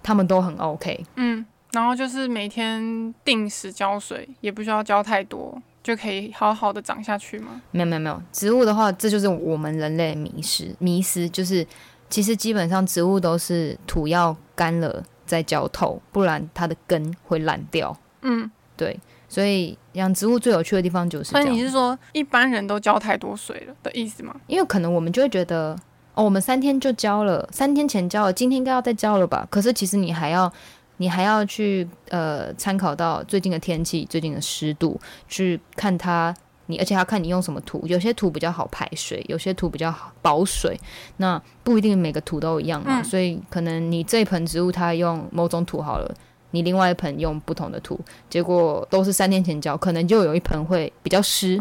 [0.02, 1.04] 它们都很 OK。
[1.16, 1.46] 嗯。
[1.72, 7.62] 然后就是每天定时浇水，也不需要浇太多，就可以好好的长下去吗？
[7.70, 11.66] 没有没有没有，植物的话，这就是我们人类迷失迷失，就是
[12.10, 17.96] 其实基本上植物都是土要干了再浇透，不然它的根会烂掉。
[18.20, 21.30] 嗯，对，所以养植物最有趣的地方就是。
[21.30, 24.36] 所以你是说一般人都浇太多水了的意思吗？
[24.46, 25.74] 因为可能我们就会觉得，
[26.12, 29.48] 哦，我们三天就浇了，三天前浇了，今天应该要再浇了吧？
[29.50, 30.52] 可是其实你还要。
[30.98, 36.32] 你还要去呃参考到最近的天气、最近的湿度，去看它。
[36.70, 40.78] 你而且要看你用什么土，有些土比较好排水，有些土比较好保水。
[41.16, 46.14] 那不一定每个土都一样嘛，所以可能你这一盆植物它用某种土好了，
[46.50, 51.56] 你另外一盆用不同的土，结果都是三天前浇，可能就有一盆会比较湿，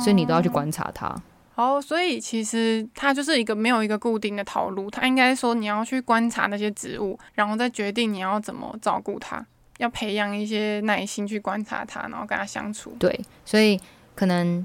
[0.00, 1.14] 所以你都要去观察它。
[1.56, 9.44] 哦，所以其实它就是一个没有一个固定的套路，它应该说你要去观察那些植物，然后再决定你要怎么照顾它，
[9.78, 12.94] 要培养一些耐心去观察它，然后跟它相处。
[12.98, 13.80] 对，所以
[14.14, 14.64] 可能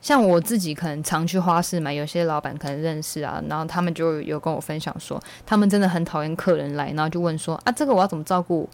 [0.00, 8.68] 像我自己可能常去花市买，有些老板可能认识啊，然后他们就有跟我分享说，他们真的很讨厌客人来，然后就问说啊，这个我要怎么照顾？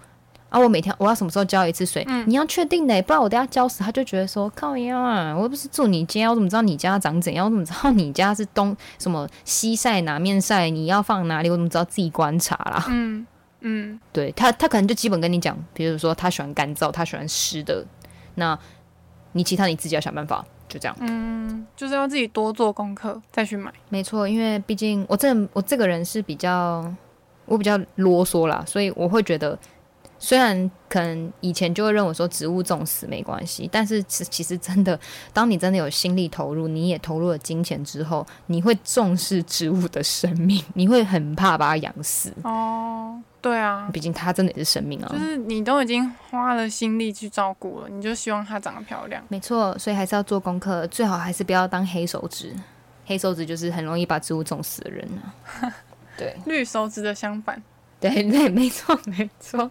[0.49, 2.07] 啊，我每天我要什么时候浇一次水？
[2.27, 7.45] 你要确定的，不然我等下浇死，他就觉得说靠呀，啊，我又不是住你家，我怎么知道你家长怎样？
[7.45, 10.71] 我怎么知道你家是东什么西晒哪面晒？
[10.71, 11.51] 你要放哪里？
[11.51, 12.87] 我怎么知道自己观察啦？
[12.89, 13.27] 嗯
[13.61, 17.85] 嗯，对他，他可能就基本跟你讲，比如说他喜欢干燥，他喜欢湿的，
[18.37, 18.59] 那
[19.33, 20.97] 你其他你自己要想办法，就这样。
[21.01, 23.71] 嗯，就是要自己多做功课再去买。
[23.91, 26.91] 没错，因为毕竟我这我这个人是比较
[27.45, 29.59] 我比较啰嗦啦，所以我会觉得。
[30.19, 34.99] 虽然可能以前就会认为说植物种死没关系，但是其其实真的，
[35.33, 42.33] 当你真的有心力投入，你也投入了金钱之后，你会重视植物的生命，你会很怕把它养死。
[42.43, 45.09] 哦，对啊，毕竟它真的也是生命啊。
[45.13, 49.23] 就是你都已经花了心力去照顾了，你就希望它长得漂亮。
[49.29, 52.55] 没错，所以还是要做功课，最好还是不要当黑手指。
[53.07, 55.73] 黑手指就是很容易把植物种死的人啊。
[56.17, 57.63] 对， 绿手指的相反。
[58.01, 59.71] 对对，没错没错。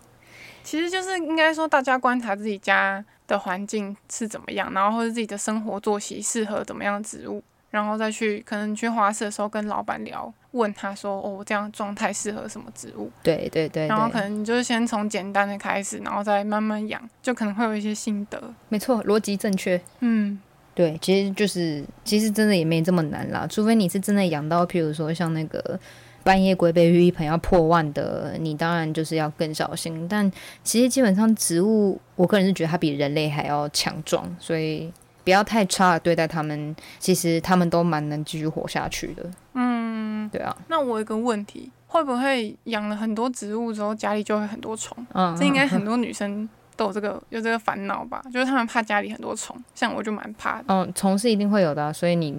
[0.68, 13.88] 其实就是应该说，大家观察自己家的环境是怎么样，然后或者自己的生活作息适合怎么样的植物，然后再去可能去花市的时候跟老板聊，问他说：“哦，这样状态适合什么植物？”对对对。
[13.88, 18.54] 然后可能你就是先从简单的开始，然后再慢慢养，就可能会有一些心得。
[18.68, 19.80] 没错，逻辑正确。
[20.02, 20.38] 嗯，
[20.76, 25.80] 对，其实就是其实真的也没这么难啦，除非你是真的养到，譬如说像那个
[26.28, 30.06] 半夜龟背玉一盆要破万的，你当然就是要更小心。
[30.10, 30.30] 但
[30.62, 34.92] 其实基本上植物，我个人是觉得它比人类还要强壮，所以
[35.24, 39.24] 不要太差的对待它们，其实它们都蛮能继续活下去的。
[39.54, 44.98] 嗯，对啊，那我有个问题，会不会养了很多植物之后，家里就会很多虫？
[45.14, 48.22] 嗯，这应该很多女生都有这个有这个烦恼吧？
[48.34, 50.66] 就是她们怕家里很多虫，像我就蛮怕的。
[50.68, 52.38] 嗯，虫是一定会有的啊、所以你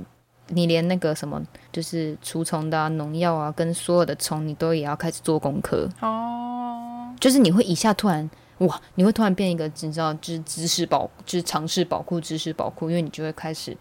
[0.49, 5.89] 你连那个什么就是除虫的啊、农药啊，跟所有的虫，你都也要开始做功课。
[6.01, 13.77] 哦，就是你会一下突然哇，你会突然变一个，你知道，就是知识宝，就是尝试宝库、知识宝库，因为你就会开始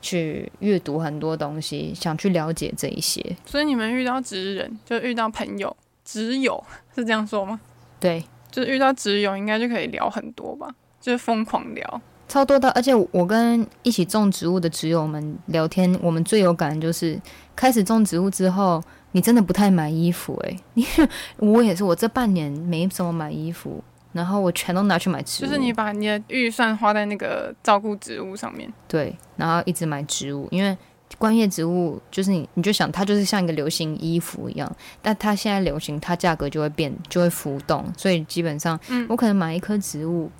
[0.00, 3.36] 去阅读很多东西，想去了解这一些。
[3.44, 6.62] 所以你们遇到职人，就遇到朋友，职友
[6.94, 7.60] 是这样说吗？
[7.98, 10.68] 对，就是遇到职友，应该就可以聊很多吧？
[11.00, 12.02] 就是疯狂聊。
[12.30, 17.20] 超多的，而且我跟一起种植物的植友们聊天，我们最有感就是
[17.56, 28.72] 开始种植物之后，你真的不太买衣服诶、因 为我也是，我这半年没怎么买衣服，然后我全都拿去买植物，就是你把你的预算花在那个照顾植物上面。
[28.86, 30.78] 对，然后一直买植物，因为
[31.18, 39.04] 观叶植物就是你，你就想它就是像一个流行衣服一样，但它现在流行，它价格就会变，就会浮动，所以基本上，嗯。
[39.08, 40.30] 我可能买一棵植物，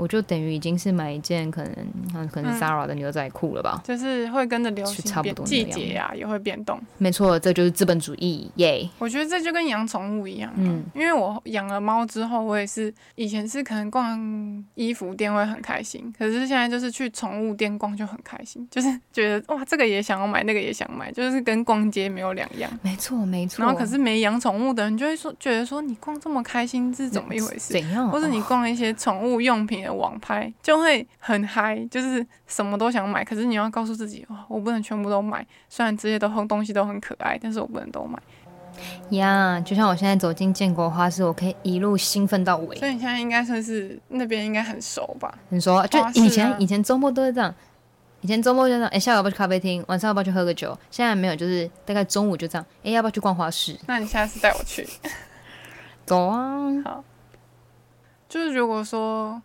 [0.00, 1.74] 我就等于已经是买一件可能，
[2.14, 3.82] 嗯可能嗯 Zara 的牛仔裤了吧？
[3.84, 6.80] 就是会跟着流行差不行变，多季节啊、也会变动。
[6.96, 22.70] 没错，这就是资本主义，耶、我觉得这就跟养宠物一样、啊，嗯因为我养了猫之后，我也是以前是可能逛衣服店会很开心，可是现在就是去宠物店逛就很开心，就是觉得哇，这个也想要买，那个也想买，就是跟逛街没有两样。
[22.80, 23.62] 没错没错。
[23.62, 27.74] 然后可是没养宠物的人就会说，觉得说你逛这么开心是怎么一回事？
[27.74, 28.10] 怎样？
[28.10, 33.24] 或者你哦逛一些宠物用品的网拍，就会很嗨，就是什么都想买。
[33.24, 35.44] 可是你要告诉自己，哇，我不能全部都买。
[35.68, 38.18] 虽然这些都东西都很可爱，但是我不能都买。
[39.10, 42.76] 呀就像我现在走进建国花市，我可以一路兴奋到尾。
[42.76, 45.36] 所以你现在应该算是那边应该很熟吧？
[45.48, 47.52] 你说，就以前、啊以前周末都是这样，
[48.20, 49.84] 以前周末就这样，哎、下午要不要去咖啡厅？
[49.88, 50.78] 晚上要不要去喝个酒？
[50.90, 53.76] 现在没有，就是大概中午就这样，哎、要不要去逛花市？
[53.86, 54.88] 那你下次带我去。
[56.06, 56.82] 走啊！
[56.84, 57.04] 好
[58.28, 59.42] 就是如果说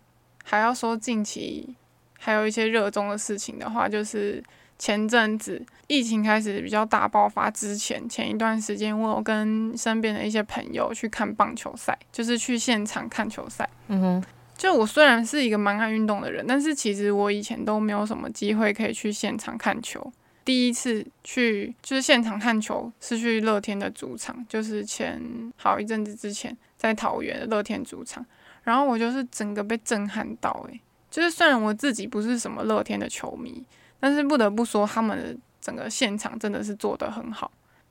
[0.48, 1.74] 还要说近期
[2.16, 4.40] 还有一些热衷的事情的话，就是
[4.78, 13.68] 前阵子疫情开始比较大爆发之前，前一段时间我有跟身边的一些朋友去看棒球赛，就是去现场看球赛。
[13.88, 14.24] 嗯哼，
[14.56, 20.12] 就我虽然是一个蛮爱运动的人，但是其实我以前都没有什么机会可以去现场看球。
[20.44, 25.20] 第一次去就是现场看球是去乐天的主场，就是前
[25.56, 28.24] 好一阵子之前在桃园的乐天主场，
[28.66, 33.64] 然后我就是整个被震撼到诶、就是虽然我自己不是什么乐天的球迷，
[34.00, 37.48] 但是不得不说他们的整个现场真的是做得很好。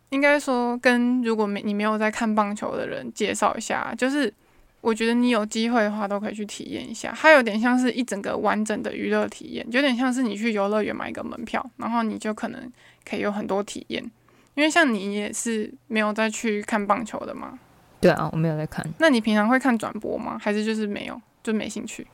[0.10, 4.32] 应该说跟如果没你没有在看棒球的人介绍一下，就是
[4.82, 12.72] 我觉得你有机会的话都可以去体验一下，它有点像是一整个完整的娱乐体验，有点像是你去游乐园买一个门票，然后你就可能
[13.04, 14.04] 可以有很多体验。
[14.54, 17.58] 因为像你也是没有再去看棒球的嘛，
[18.06, 18.86] 对啊，我没有在看。
[19.00, 20.38] 那你平常会看转播吗？
[20.40, 22.06] 还是就是没有，就没兴趣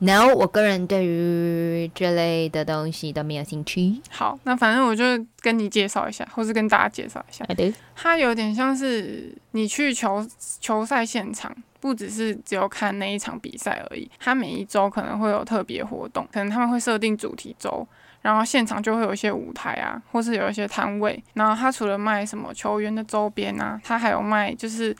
[0.00, 4.02] ？No，我个人对于这类的东西都没有兴趣。
[4.10, 5.04] 好，那反正我就
[5.40, 10.26] 跟你介绍一下，或是跟大家介绍一下，好的，它有点像是你去球
[10.60, 14.10] 球赛现场，不只是只有看那一场比赛而已。
[14.18, 17.86] 它每一周可能会有特别活动，可能他们会设定主题周，
[18.20, 21.22] 然后现场就会有一些舞台啊，或是有一些摊位。
[21.34, 24.94] 然后它除了卖什么球员的周边啊，它还有卖就是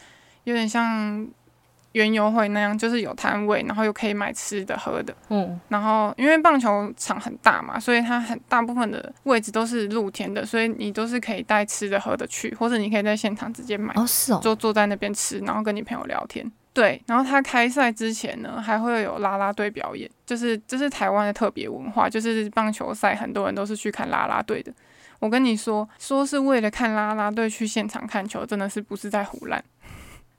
[0.44, 1.26] 有点像
[1.92, 5.14] 园游会那样，就是有摊位，然后又可以买吃的喝的。
[5.28, 16.50] 嗯，然后因为棒球场很大嘛，所以它很大部分的位置都是露天的，所以你都是可以带吃的喝的去，或者你可以在现场直接买，哦是哦，就坐在那边吃，然后跟你朋友聊天。
[16.72, 24.74] 对，然后他开赛之前呢，还会有啦啦队表演，就是这是台湾的特别文化，就是棒球赛很多人都是去看啦啦队的。
[25.20, 29.62] 我跟你说，说是为了看啦啦队去现场看球，真的是不是在胡乱。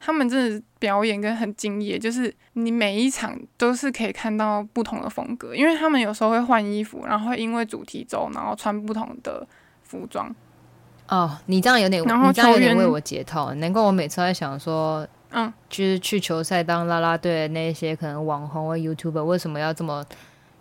[0.05, 9.47] 他们真的表演跟很敬业，就是你每一场都是可以看到不同的风格，因为他们有时候会换衣服，然后会因为主题周，然后穿不同的
[9.81, 10.29] 服装。
[11.07, 20.05] 哦，你这样有点，然后你这样有点为我解套，难怪我每次在想说，嗯，就是去球赛当啦啦队的那些可能网红或 YouTuber 为什么要这么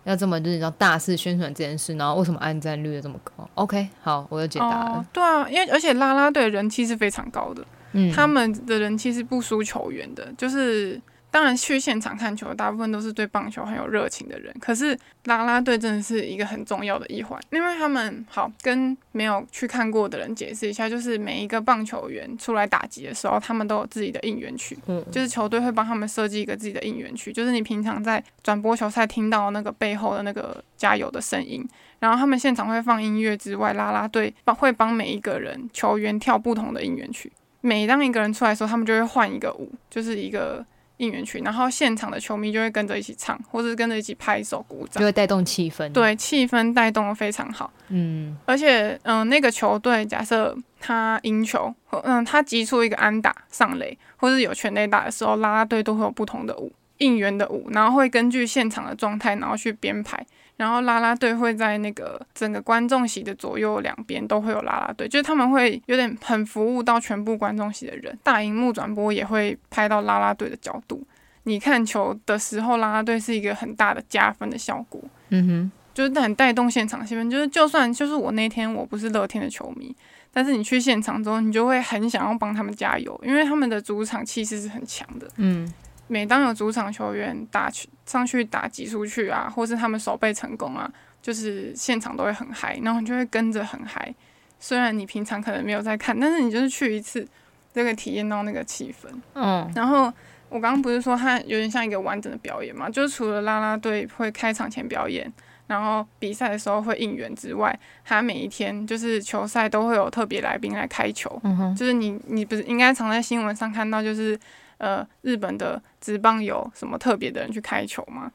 [0.05, 4.93] 要这么就是要大肆宣传这件事，然后为什么按赞率这么高？OK，好，我有解答了。
[4.93, 7.63] 哦，对啊，因为而且啦啦队人气是非常高的，
[7.95, 14.55] 嗯，他们的人气是不输球员的，就是当然去现场看球，大部分都是对棒球很有热情的人。
[14.61, 31.67] 可是啦啦队真的是一个很重要的一环，因为他们好跟没有去看过的人解释一下，就是每一个棒球员出来打击的时候，他们都有自己的应援曲，嗯就是球队会帮他们设计一个自己的应援曲，就是你平常在转播球赛听到那个背后的那个加油的声音。
[31.99, 37.33] 然后他们现场会放音乐之外，啦啦队帮会帮每一个人球员跳不同的应援曲。
[37.67, 40.63] 每当一个人出来的时候，他们就会换一个舞，就是一个
[40.99, 47.73] 应援曲，然后现场的球迷就会跟着一起唱，或者是跟着一起拍手鼓掌，就会带动气氛。，对，气氛带动的非常好。
[47.89, 60.25] 嗯而且，嗯、那个球队假设他赢球，或嗯，他击出一个安打上垒，或是有全垒打的时候，啦啦队都会有不同的舞，应援的舞，然后会根据现场的状态，然后去编排。
[60.57, 68.17] 然后啦啦队会在那个整个观众席的左右两边都会有啦啦队，就是他们会有点很服务到全部观众席的人。
[68.23, 71.05] 大荧幕转播也会拍到啦啦队的角度，
[71.43, 75.01] 你看球的时候，啦啦队是一个很大的加分的效果。
[75.31, 77.29] 嗯哼，就是很带动现场气氛。
[77.29, 79.95] 就是就算就是我那天我不是乐天的球迷，
[80.33, 85.29] 但是你去现场之后，你就会很想要帮他们加油，因为他们的主场气势是很强的。
[85.37, 85.73] 嗯
[86.07, 90.91] 每当有主场球员打去上去打击出去啊，或是他们守备成功啊，
[91.23, 94.15] 就是现场都会很嗨，然后你就会跟着很嗨。
[94.61, 97.27] 虽然你平常可能没有在看，但是你就是去一次，
[97.75, 99.09] 就可以体验到那个气氛。
[99.35, 100.13] 嗯然后
[100.49, 102.89] 我刚刚不是说它有点像一个完整的表演嘛？
[102.89, 105.31] 就是除了啦啦队会开场前表演，
[105.67, 111.41] 然后比赛的时候会应援之外，它每一天就是球赛都会有特别来宾来开球。
[111.43, 114.39] 嗯哼，就是你你不是应该常在新闻上看到，就是
[114.79, 118.31] 呃日本的职棒有什么特别的人去开球吗？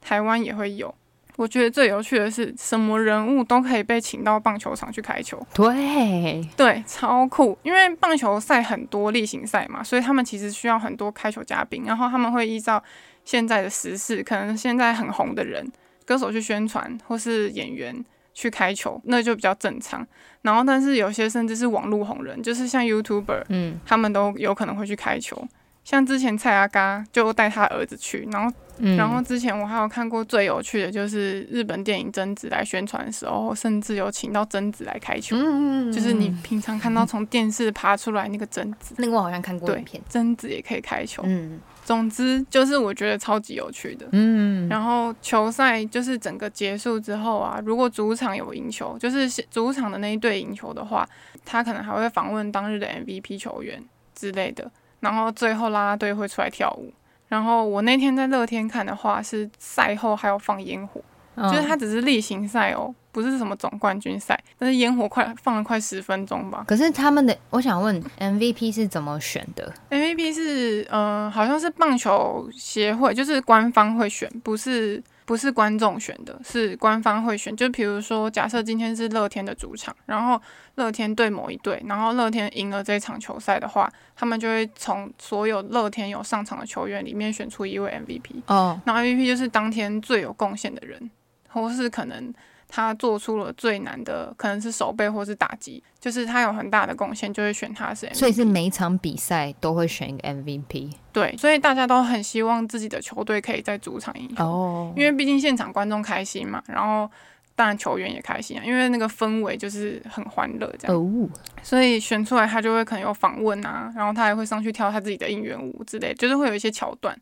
[0.00, 0.94] 台湾也会有。
[1.36, 5.40] 我觉得最有趣的是，什么人物都可以被请到棒球场去开球。
[5.54, 7.56] 对，对，超酷！
[7.62, 12.80] 因为棒球赛很多例行赛嘛，所以他们其实需要很多开球嘉宾，然后他们会依照
[13.24, 15.66] 现在的时事，可能现在很红的人、
[16.04, 20.06] 歌手去宣传，或是演员去开球，那就比较正常。
[20.42, 25.42] 然后，但是有些甚至是网络红人，就是像 YouTuber，嗯他们都有可能会去开球。
[25.84, 35.36] 像之前蔡阿嘎就带他儿子去，然后嗯，然后之前我还有看过最有趣的就是日本电影贞子来宣传的时候，甚至有请到贞子来开球。
[35.36, 41.22] 嗯，嗯就是你平常看到从电视爬出来那个贞子，那个我好像看过对影片，贞子也可以开球。
[41.26, 44.06] 嗯总之就是我觉得超级有趣的。
[44.12, 51.04] 嗯，然后球赛就是整个结束之后啊，如果主场有赢球，就是主场的那一队赢球的话，
[51.44, 53.82] 他可能还会访问当日的 MVP 球员
[54.14, 54.70] 之类的。
[55.02, 56.90] 然后最后啦啦队会出来跳舞。
[57.28, 61.00] 然后我那天在乐天看的话，是赛后还有放烟火，
[61.34, 66.62] 嗯就是它只是例行赛哦，不是什么总冠军赛，但是烟火快放了快十分钟吧。
[66.68, 77.56] 可是他们的，我想问 MVP 是怎么选的？MVP 是呃，好像是棒球协会，就是官方会选，不是不是观众选的，是官方会选。
[77.56, 80.40] 就比如说，假设今天是乐天的主场，然后
[80.74, 88.42] 乐天对某一队，然后乐天赢了这场球赛的话，他们就会从所有乐天有上场的球员里面选出一位 MVP。
[88.46, 91.10] 哦，那 MVP 就是当天最有贡献的人，
[91.48, 92.32] 或是可能
[92.74, 98.14] 他做出了最难的，可能是守备或是打击，就是他有很大的贡献，就会选他是 MVP。
[98.14, 107.06] 所以是每一场比赛都会选一个 MVP 对，所以大家都很希望自己的球队可以在主场赢球，哦因为毕竟现场观众开心嘛，然后
[107.54, 111.28] 当然球员也开心啊，因为那个氛围就是很欢乐这样，哦，
[111.62, 117.14] 所以选出来他就会可能有访问啊，然后他还会上去跳他自己的应援舞之类，就是会有一些桥段。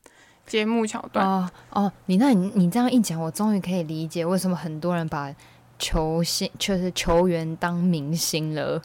[0.50, 5.32] 节目桥段，哦哦，你那你你这样一讲，我终于可以理解为什么很多人把
[5.78, 8.82] 球星就是球员当明星了。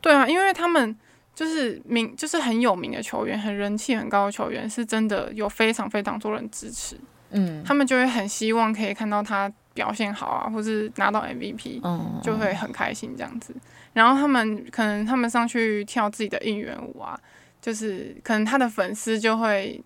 [0.00, 0.96] 对啊，因为他们
[1.34, 6.96] 就是名，就是很有名的球员，很人气很高的球员，是真的有非常非常多人支持，
[7.30, 13.52] 嗯他们就会很希望可以看到他表现好啊，或是拿到 MVP，嗯，就会很开心这样子。
[13.92, 17.18] 然后他们可能他们上去跳自己的应援舞啊，
[17.60, 19.82] 就是可能他的粉丝就会。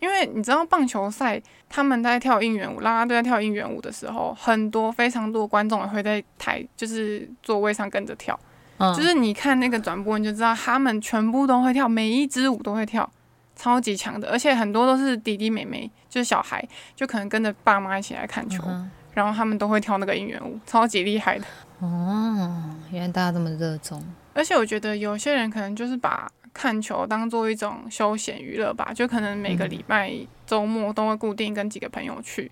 [0.00, 8.38] 因为你知道棒球赛，他们在跳应援舞，啦啦队在跳应援舞的时候，很多非常多观众也会在台，就是座位上跟着跳。
[8.78, 13.08] 嗯就是你看那个转播，你就知道他们全部都会跳，每一支舞都会跳，
[13.54, 21.44] 超级强的，而且很多都是弟弟妹妹，就是小孩，就可能跟着爸妈一起来看球，嗯然后他们都会跳那个应援舞，超级厉害的。
[21.80, 24.02] 哦，原来大家这么热衷。
[24.32, 30.12] 而且我觉得有些人可能就是把看球当做一种休闲娱乐吧，就可能每个礼拜
[30.46, 32.50] 周末都会固定跟几个朋友去。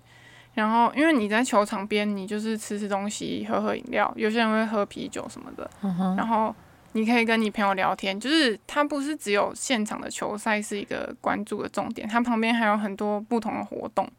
[0.55, 5.69] 然后，因为你在球场边，你就是吃吃东西、喝喝饮料，有些人会喝啤酒什么的。
[5.83, 6.53] 嗯，然后
[6.93, 14.09] 你可以跟你朋友聊天，就是它不是只有现场的球赛是一个关注的重点，它旁边还有很多不同的活动，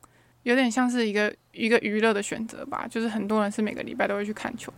[0.44, 2.86] 有点像是一个一个娱乐的选择吧。
[2.88, 4.72] 就是很多人是每个礼拜都会去看球，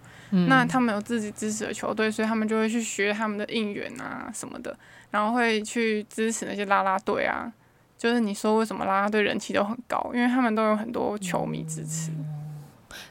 [0.48, 4.76] 那他们有自己支持的球队，所以他们就会去学他们的应援啊什么的，
[5.10, 7.52] 然后会去支持那些啦啦队啊。
[7.98, 12.10] 就是你说为什么啦啦队人气都很高，因为他们都有很多球迷支持。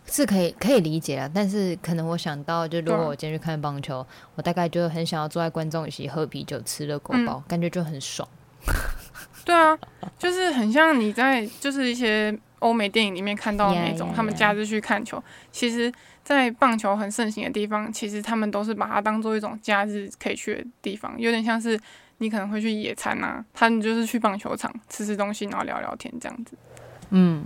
[0.05, 4.05] 是可以可以理解啊，但是可能我想到，就如果我今天去看棒球，
[4.35, 8.27] 我大概就很想要坐在观众席喝啤酒、吃热狗包，感觉就很爽。
[9.43, 9.77] 对啊，
[10.19, 15.23] 就是很像你在就是一些欧美电影里面看到的那种，他们假日去看球。
[15.51, 15.91] 其实，
[16.23, 21.79] 在棒球很盛行的地方，其实他们都是把它当做一种假日可以去的地方，有点像是
[22.17, 26.55] 你可能会去野餐啊，他们就是去棒球场吃吃东西，然后聊聊天这样子。
[27.09, 27.43] 嗯，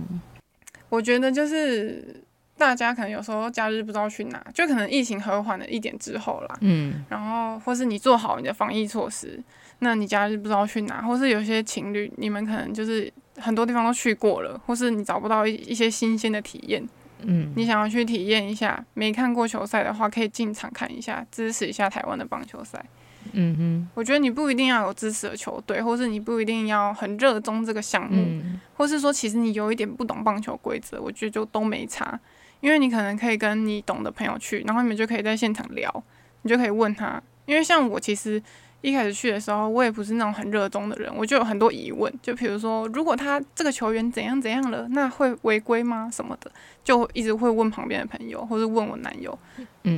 [0.88, 2.22] 我觉得就是。
[2.58, 9.38] 大家可能有时候假日不知道去哪，就可能疫情和缓了一点之后啦，嗯，然后或是你做好你的防疫措施，
[9.80, 16.82] 那你假日不知道去哪，或是有些情侣你们可能就是很多地方都去过了，或是你找不到一一些新鲜的体验，
[17.22, 22.84] 嗯，你想要去体验一下，没看过球赛的话，可以进场看一下，支持一下台湾的棒球赛。
[23.32, 28.42] 嗯哼，我觉得你不一定要有支持的球队，或是你不一定要很热衷这个项目，
[28.76, 32.18] 或是说其实你有一点不懂棒球规则，我觉得就都没差。
[32.60, 36.04] 因为你可能可以跟你懂的朋友去，然后你们就可以在现场聊，
[36.42, 37.22] 你就可以问他。
[37.44, 38.42] 因为像我其实
[38.86, 42.12] 一开始去的时候，我也不是那种很热衷的人，我就有很多疑问。
[42.22, 46.08] 就比如说，如果他这个球员怎样怎样了，那会违规吗？
[46.12, 46.50] 什么的，
[46.84, 49.36] 就一直会问旁边的朋友，或者问我男友，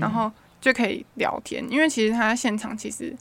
[0.01, 1.63] 然后就可以聊天。
[1.71, 3.15] 因为其实他在现场其实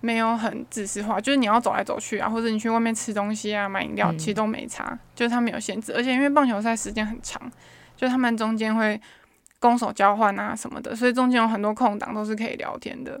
[0.00, 5.92] 没有很自私化，就是你要走来走去啊，或者你去外面吃东西啊、买饮料，其实都没差，就是他没有限制。
[5.94, 7.40] 而且因为棒球赛时间很长。
[7.96, 8.98] 就他们中间会
[9.58, 13.20] 攻守交换啊什么的，所以中间有很多空档都是可以聊天的，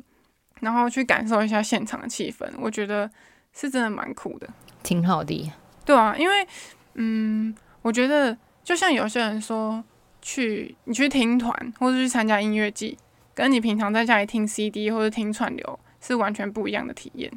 [0.60, 3.10] 然后去感受一下现场的气氛，我觉得
[3.52, 4.48] 是真的蛮酷的，
[4.82, 5.52] 挺好的。
[5.84, 6.46] 对啊，因为
[6.94, 9.82] 嗯，我觉得就像有些人说，
[10.22, 12.96] 去你去听团或者去参加音乐季，
[13.34, 17.32] 跟你平常在家里听 CD 或者听串流是完全不一样的体验。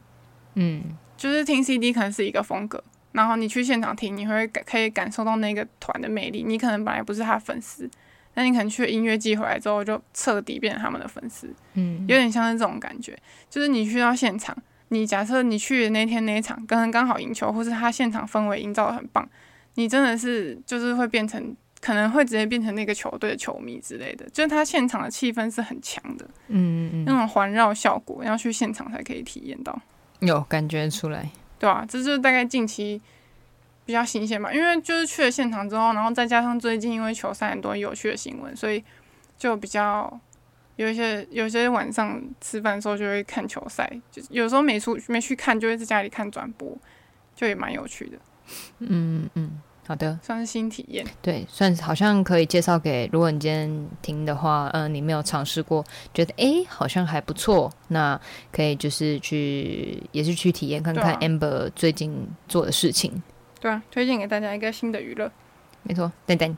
[0.56, 0.84] 嗯，
[1.18, 2.84] 就是听 CD 可能是一个风格。
[3.14, 6.44] 然后你去现场听，你会感可以感受到那个团的魅力。
[6.44, 7.88] 你可能本来不是他的粉丝，
[8.36, 11.54] 那你可能去音乐季回来之后，就彻底变成他们的粉丝。
[11.74, 13.18] 嗯，有点像是这种感觉。
[13.50, 14.56] 就是你去到现场，
[14.90, 19.28] 你假设你去的那天那一场，刚刚好赢球，或是他现场氛围营造的很棒，
[19.76, 24.28] 你真的是就是会变成，可能会直接变成那个球队的球迷之类的。
[24.32, 29.80] 就是他现场的气氛是很强的，嗯嗯嗯，那种环绕效果要去现场才可以体验到，
[30.20, 31.30] 有感觉出来。
[31.60, 33.02] 对啊，这就是大概近期
[33.86, 38.84] 比较新鲜吧，因为就是去了现场之后，然后再加上最近因为球赛很多有趣的新闻，所以
[39.38, 40.20] 就比较
[40.76, 46.78] 有一些有些晚上吃饭的时候就会看球赛，就有时候没出没去看，就会在家里看转播，
[47.36, 48.18] 就也蛮有趣的。
[48.80, 49.62] 嗯嗯。
[49.86, 51.06] 好的，算是新体验。
[51.22, 58.18] 对，算是好像可以介绍给，如果你今天听的话，嗯，你没有尝试过，觉得哎好像还不错，那
[58.50, 63.22] 可以就是去也是去体验看看 Amber 最近做的事情。
[63.64, 65.32] 对啊，推荐给大家一个新的娱乐。
[65.84, 66.58] 没错，等等。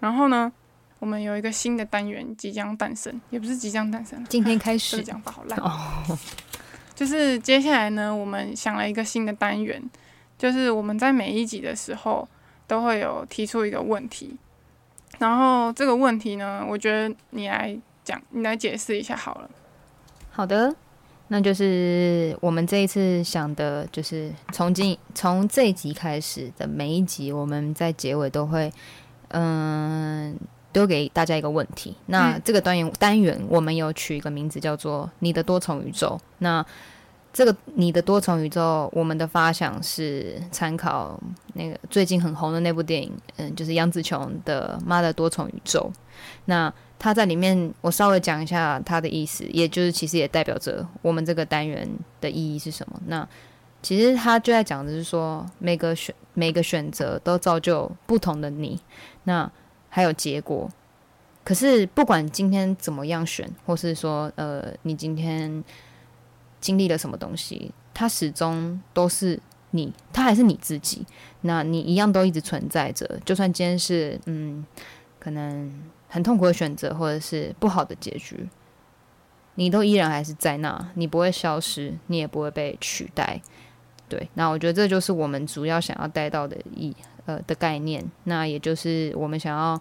[0.00, 0.52] 然后呢，
[0.98, 5.02] 我们有一个新的单元即将诞生，也不是即将诞生，今天开始。
[5.02, 6.18] 讲法好烂哦。
[6.94, 9.82] 就是接下来呢，我们想了一个新的单元，
[10.36, 12.28] 就是我们在每一集的时候。
[12.68, 14.36] 都会有提出一个问题，
[15.20, 19.48] 然后这个问题呢，我觉得你来讲，你来解释一下好了。
[20.32, 20.74] 好的，
[21.28, 28.72] 那就是我们这一次想的，就是从今从这一集开始的每一集，我们在结尾都会，
[29.28, 30.36] 嗯，
[30.72, 31.96] 丢给大家一个问题。
[32.06, 36.20] 那这个单元单元，我们有取一个名字叫做“你的多重宇宙”。
[36.38, 36.64] 那
[37.36, 41.20] 这个你的多重宇宙，我们的发想是参考
[41.52, 45.92] 那个最近很红的那部电影，嗯，就是杨紫琼的《妈的多重宇宙》。
[46.46, 51.86] 那他在里面，我稍微讲一下他的意思，也就是其实也代表着我们这个单元
[52.22, 52.98] 的意义是什么。
[53.06, 53.28] 那
[53.82, 58.80] 其实他就在讲的是说，每个选每个选择都造就不同的你，
[59.24, 59.52] 那
[59.90, 60.70] 还有结果。
[61.44, 65.62] 可是不管今天怎么样选，或是说呃，你今天。
[66.66, 69.38] 经历了什么东西，它始终都是
[69.70, 71.06] 你，它还是你自己。
[71.42, 74.66] 那你一样都一直存在着，就算今天是嗯，
[75.20, 75.72] 可能
[76.08, 78.48] 很痛苦的选择，或者是不好的结局，
[79.54, 83.40] 你都依然还是在那，你不会消失，你也不会被取代。
[84.08, 86.92] 对，那我觉得这就是我们主要想要带到的意
[87.26, 89.80] 呃的概念，那也就是我们想要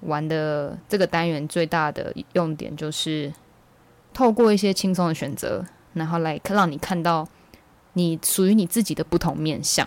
[0.00, 3.32] 玩的这个单元最大的用点就是。
[4.12, 5.62] 透过一些轻松的选择，
[5.96, 7.26] 然后来让你看到
[7.94, 9.86] 你属于你自己的不同面相。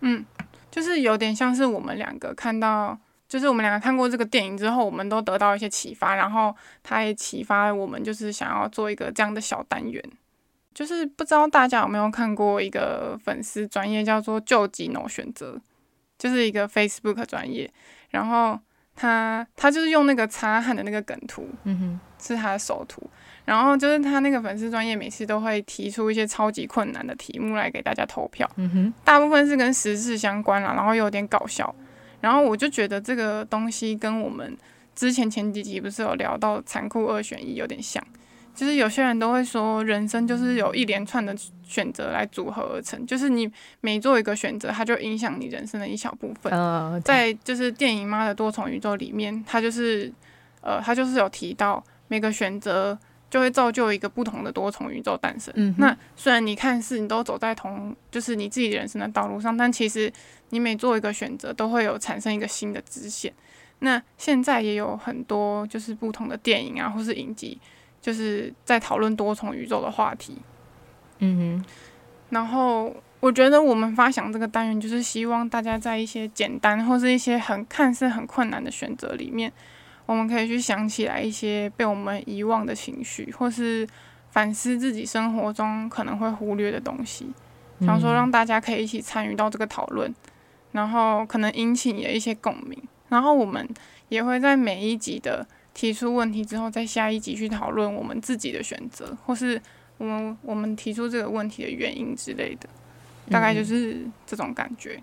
[0.00, 0.24] 嗯，
[0.70, 10.02] 就是有点像是我们两个看到，就是我们两个看过这个电影之后，我们都得到一些启发，然后他也启发我们，就是想要做一个这样的小单元。
[10.74, 15.60] 就是不知道大家有没有看过一个粉丝专业叫做救急 no 选择，
[16.16, 17.68] 就是一个 Facebook 专业，
[18.10, 18.56] 然后
[19.00, 23.08] 他他就是用那个擦汗的那个梗图，嗯哼，是他的首图，
[23.44, 31.72] 然后就是他那个粉丝专业每次都会提出一些超级困难的题目来给大家投票，嗯哼，大部分是跟时事相关啦，然后有点搞笑，
[32.20, 34.56] 然后我就觉得这个东西跟我们
[34.96, 38.04] 之前前几集不是有聊到残酷二选一有点像。
[38.58, 41.32] 就是有些人都会说，人生就是有一连串的
[41.62, 43.48] 选择来组合而成，就是你
[43.80, 46.52] 每做一个选择，它就影响你人生的一小部分。
[46.52, 50.12] 呃，在就是电影《妈的多重宇宙》里面，它就是
[50.60, 52.98] 呃，它就是有提到每个选择
[53.30, 55.54] 就会造就一个不同的多重宇宙诞生。
[55.78, 60.12] 那虽然你看似你都走在同就是你自己人生的道路上，但其实
[60.48, 63.32] 你每做一个选择，都会有产生一个新的支线。
[63.78, 67.56] 那现在也有很多就是不同的电影啊，或是影集。
[68.00, 70.38] 就是在讨论多重宇宙的话题，
[71.18, 71.64] 嗯哼，
[72.30, 79.52] 然后我觉得我们发想这个单元，就是希望大家在一些简单或是一些很看似很困难的选择里面，
[80.06, 83.86] 我们可以去想起来一些被我们遗忘的情绪，或是
[84.30, 87.26] 反思自己生活中可能会忽略的东西，
[87.80, 90.14] 想说让大家可以一起参与到这个讨论，
[90.70, 93.68] 然后可能引起你的一些共鸣，然后我们
[94.08, 95.44] 也会在每一集的。
[95.78, 99.62] 提出问题之后，在下一集去讨论我们自己的选择，或是
[99.96, 102.68] 我们我们提出这个问题的原因之类的，
[103.30, 105.00] 大概就是这种感觉。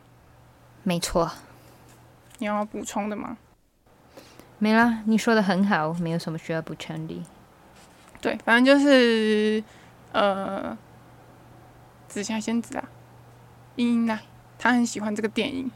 [0.84, 1.32] 没错，
[2.40, 3.38] 你要补充的吗？
[4.60, 7.24] 没啦，你说的很好，没有什么需要补充的。
[8.20, 9.64] 对，反正就是
[10.12, 10.78] 呃，
[12.10, 12.90] 紫霞仙子啊，
[13.78, 14.22] 茵茵啊，
[14.60, 15.72] 她很喜欢这个电影，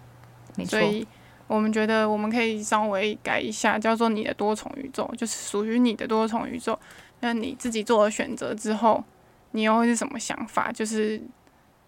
[0.58, 1.08] 没错所，以
[1.50, 6.80] 我们觉得我们可以稍微改一下，叫做你的多重宇宙，就是属于你的多重宇宙。
[7.22, 9.04] 那你自己做了选择之后，
[9.52, 10.72] 你又会是什么想法？
[10.72, 11.20] 就是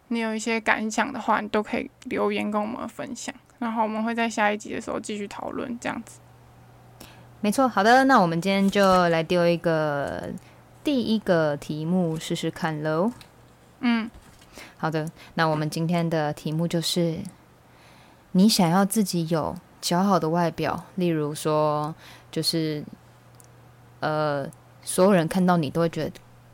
[0.08, 6.20] 你有一些感想的话，你都可以留言跟我们分享，然后我们会在下一集的时候继续讨论，这样子。
[7.40, 7.68] 没错。
[7.68, 10.30] 好的，那我们今天就来丢一个
[10.84, 13.12] 第一个题目试试看喽。
[13.80, 14.10] 嗯，
[14.78, 17.20] 好的，那我们今天的题目就是：
[18.34, 21.94] 你想要自己有较好的外表，例如说，
[22.32, 22.84] 就是
[24.00, 24.48] 呃，
[24.82, 26.12] 所有人看到你都会觉得，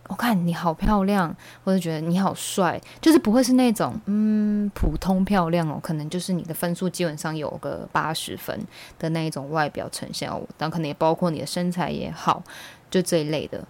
[0.08, 8.60] 我、看你好漂亮，或者觉得你好帅，就是不会是那种嗯普通漂亮哦，可能就是你的分数基本上有个八十分
[8.98, 12.42] 的那一种外表呈现哦，但可能也包括你的身材也好，
[12.90, 13.64] 就这一类的。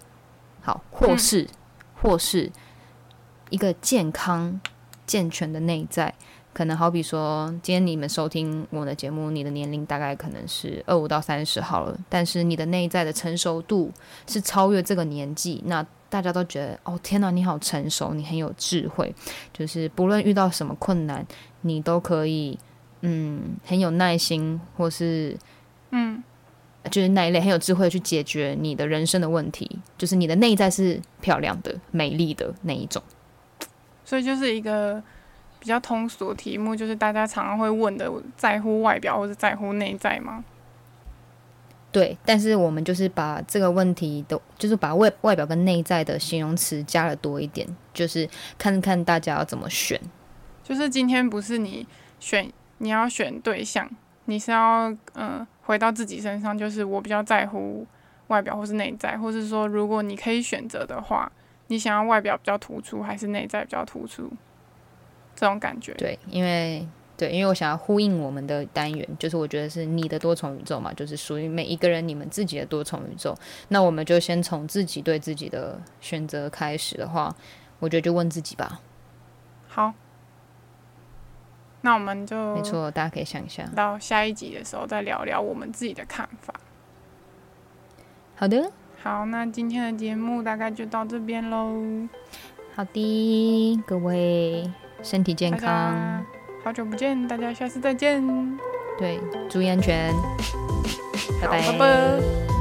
[0.60, 1.48] 好，或是、
[2.00, 2.50] 或是
[3.50, 4.60] 一个健康
[5.06, 6.14] 健全的内在，
[6.58, 13.92] 可能好比说，今天你们收听我的节目，你的年龄大概可能是二五到三十好了，但是你的内在的成熟度
[14.26, 19.14] 是超越这个年纪，那大家都觉得哦，天哪，你好成熟，你很有智慧，
[19.52, 21.24] 就是不论遇到什么困难，
[21.60, 22.58] 你都可以
[23.02, 25.38] 嗯很有耐心，或是
[25.92, 26.20] 嗯，
[26.90, 33.00] 就是那一类很有智慧去解决你的人生的问题，就是你的内在是漂亮的、美丽的那一种。
[34.04, 35.00] 所以就是一个
[35.68, 40.42] 比较通俗的题目，就是大家常常会问的，在乎外表或者在乎内在吗？
[41.92, 50.00] 对，但是我们就是把这个问题的，就是把外外表跟内在的形容词加了多一点，就是看看大家要怎么选。
[50.64, 51.86] 就是今天不是你
[52.18, 53.86] 选，你要选对象，
[54.24, 57.86] 你是要嗯、呃回到自己身上，就是我比较在乎
[58.28, 61.30] 外表或是内在，或是说如果你可以选择的话，
[61.66, 64.32] 你想要外表比较突出还是内在比较突出？
[65.38, 65.94] 这种感觉。
[65.94, 66.84] 对，因为
[67.16, 73.32] 对，因为我想要呼应我们的单元，就是我觉得是你的多重宇宙嘛，就是属于每一个人你们自己的多重宇宙。
[73.68, 77.32] 那我们就先从自己对自己的选择开始的话，
[77.78, 78.80] 我觉得就问自己吧。
[79.68, 79.94] 好，
[81.82, 83.64] 那我们就没错，大家可以想一下。
[83.76, 86.52] 到下一集的时候再聊聊我们自己的看法。
[88.34, 88.70] 好的，
[89.02, 92.08] 好，那今天的节目大概就到这边喽。
[92.76, 94.70] 好的，各位
[95.02, 96.24] 身体健康，
[96.64, 98.22] 好久不见，大家下次再见。
[98.98, 100.12] 对，注意安全，
[101.40, 102.57] 拜拜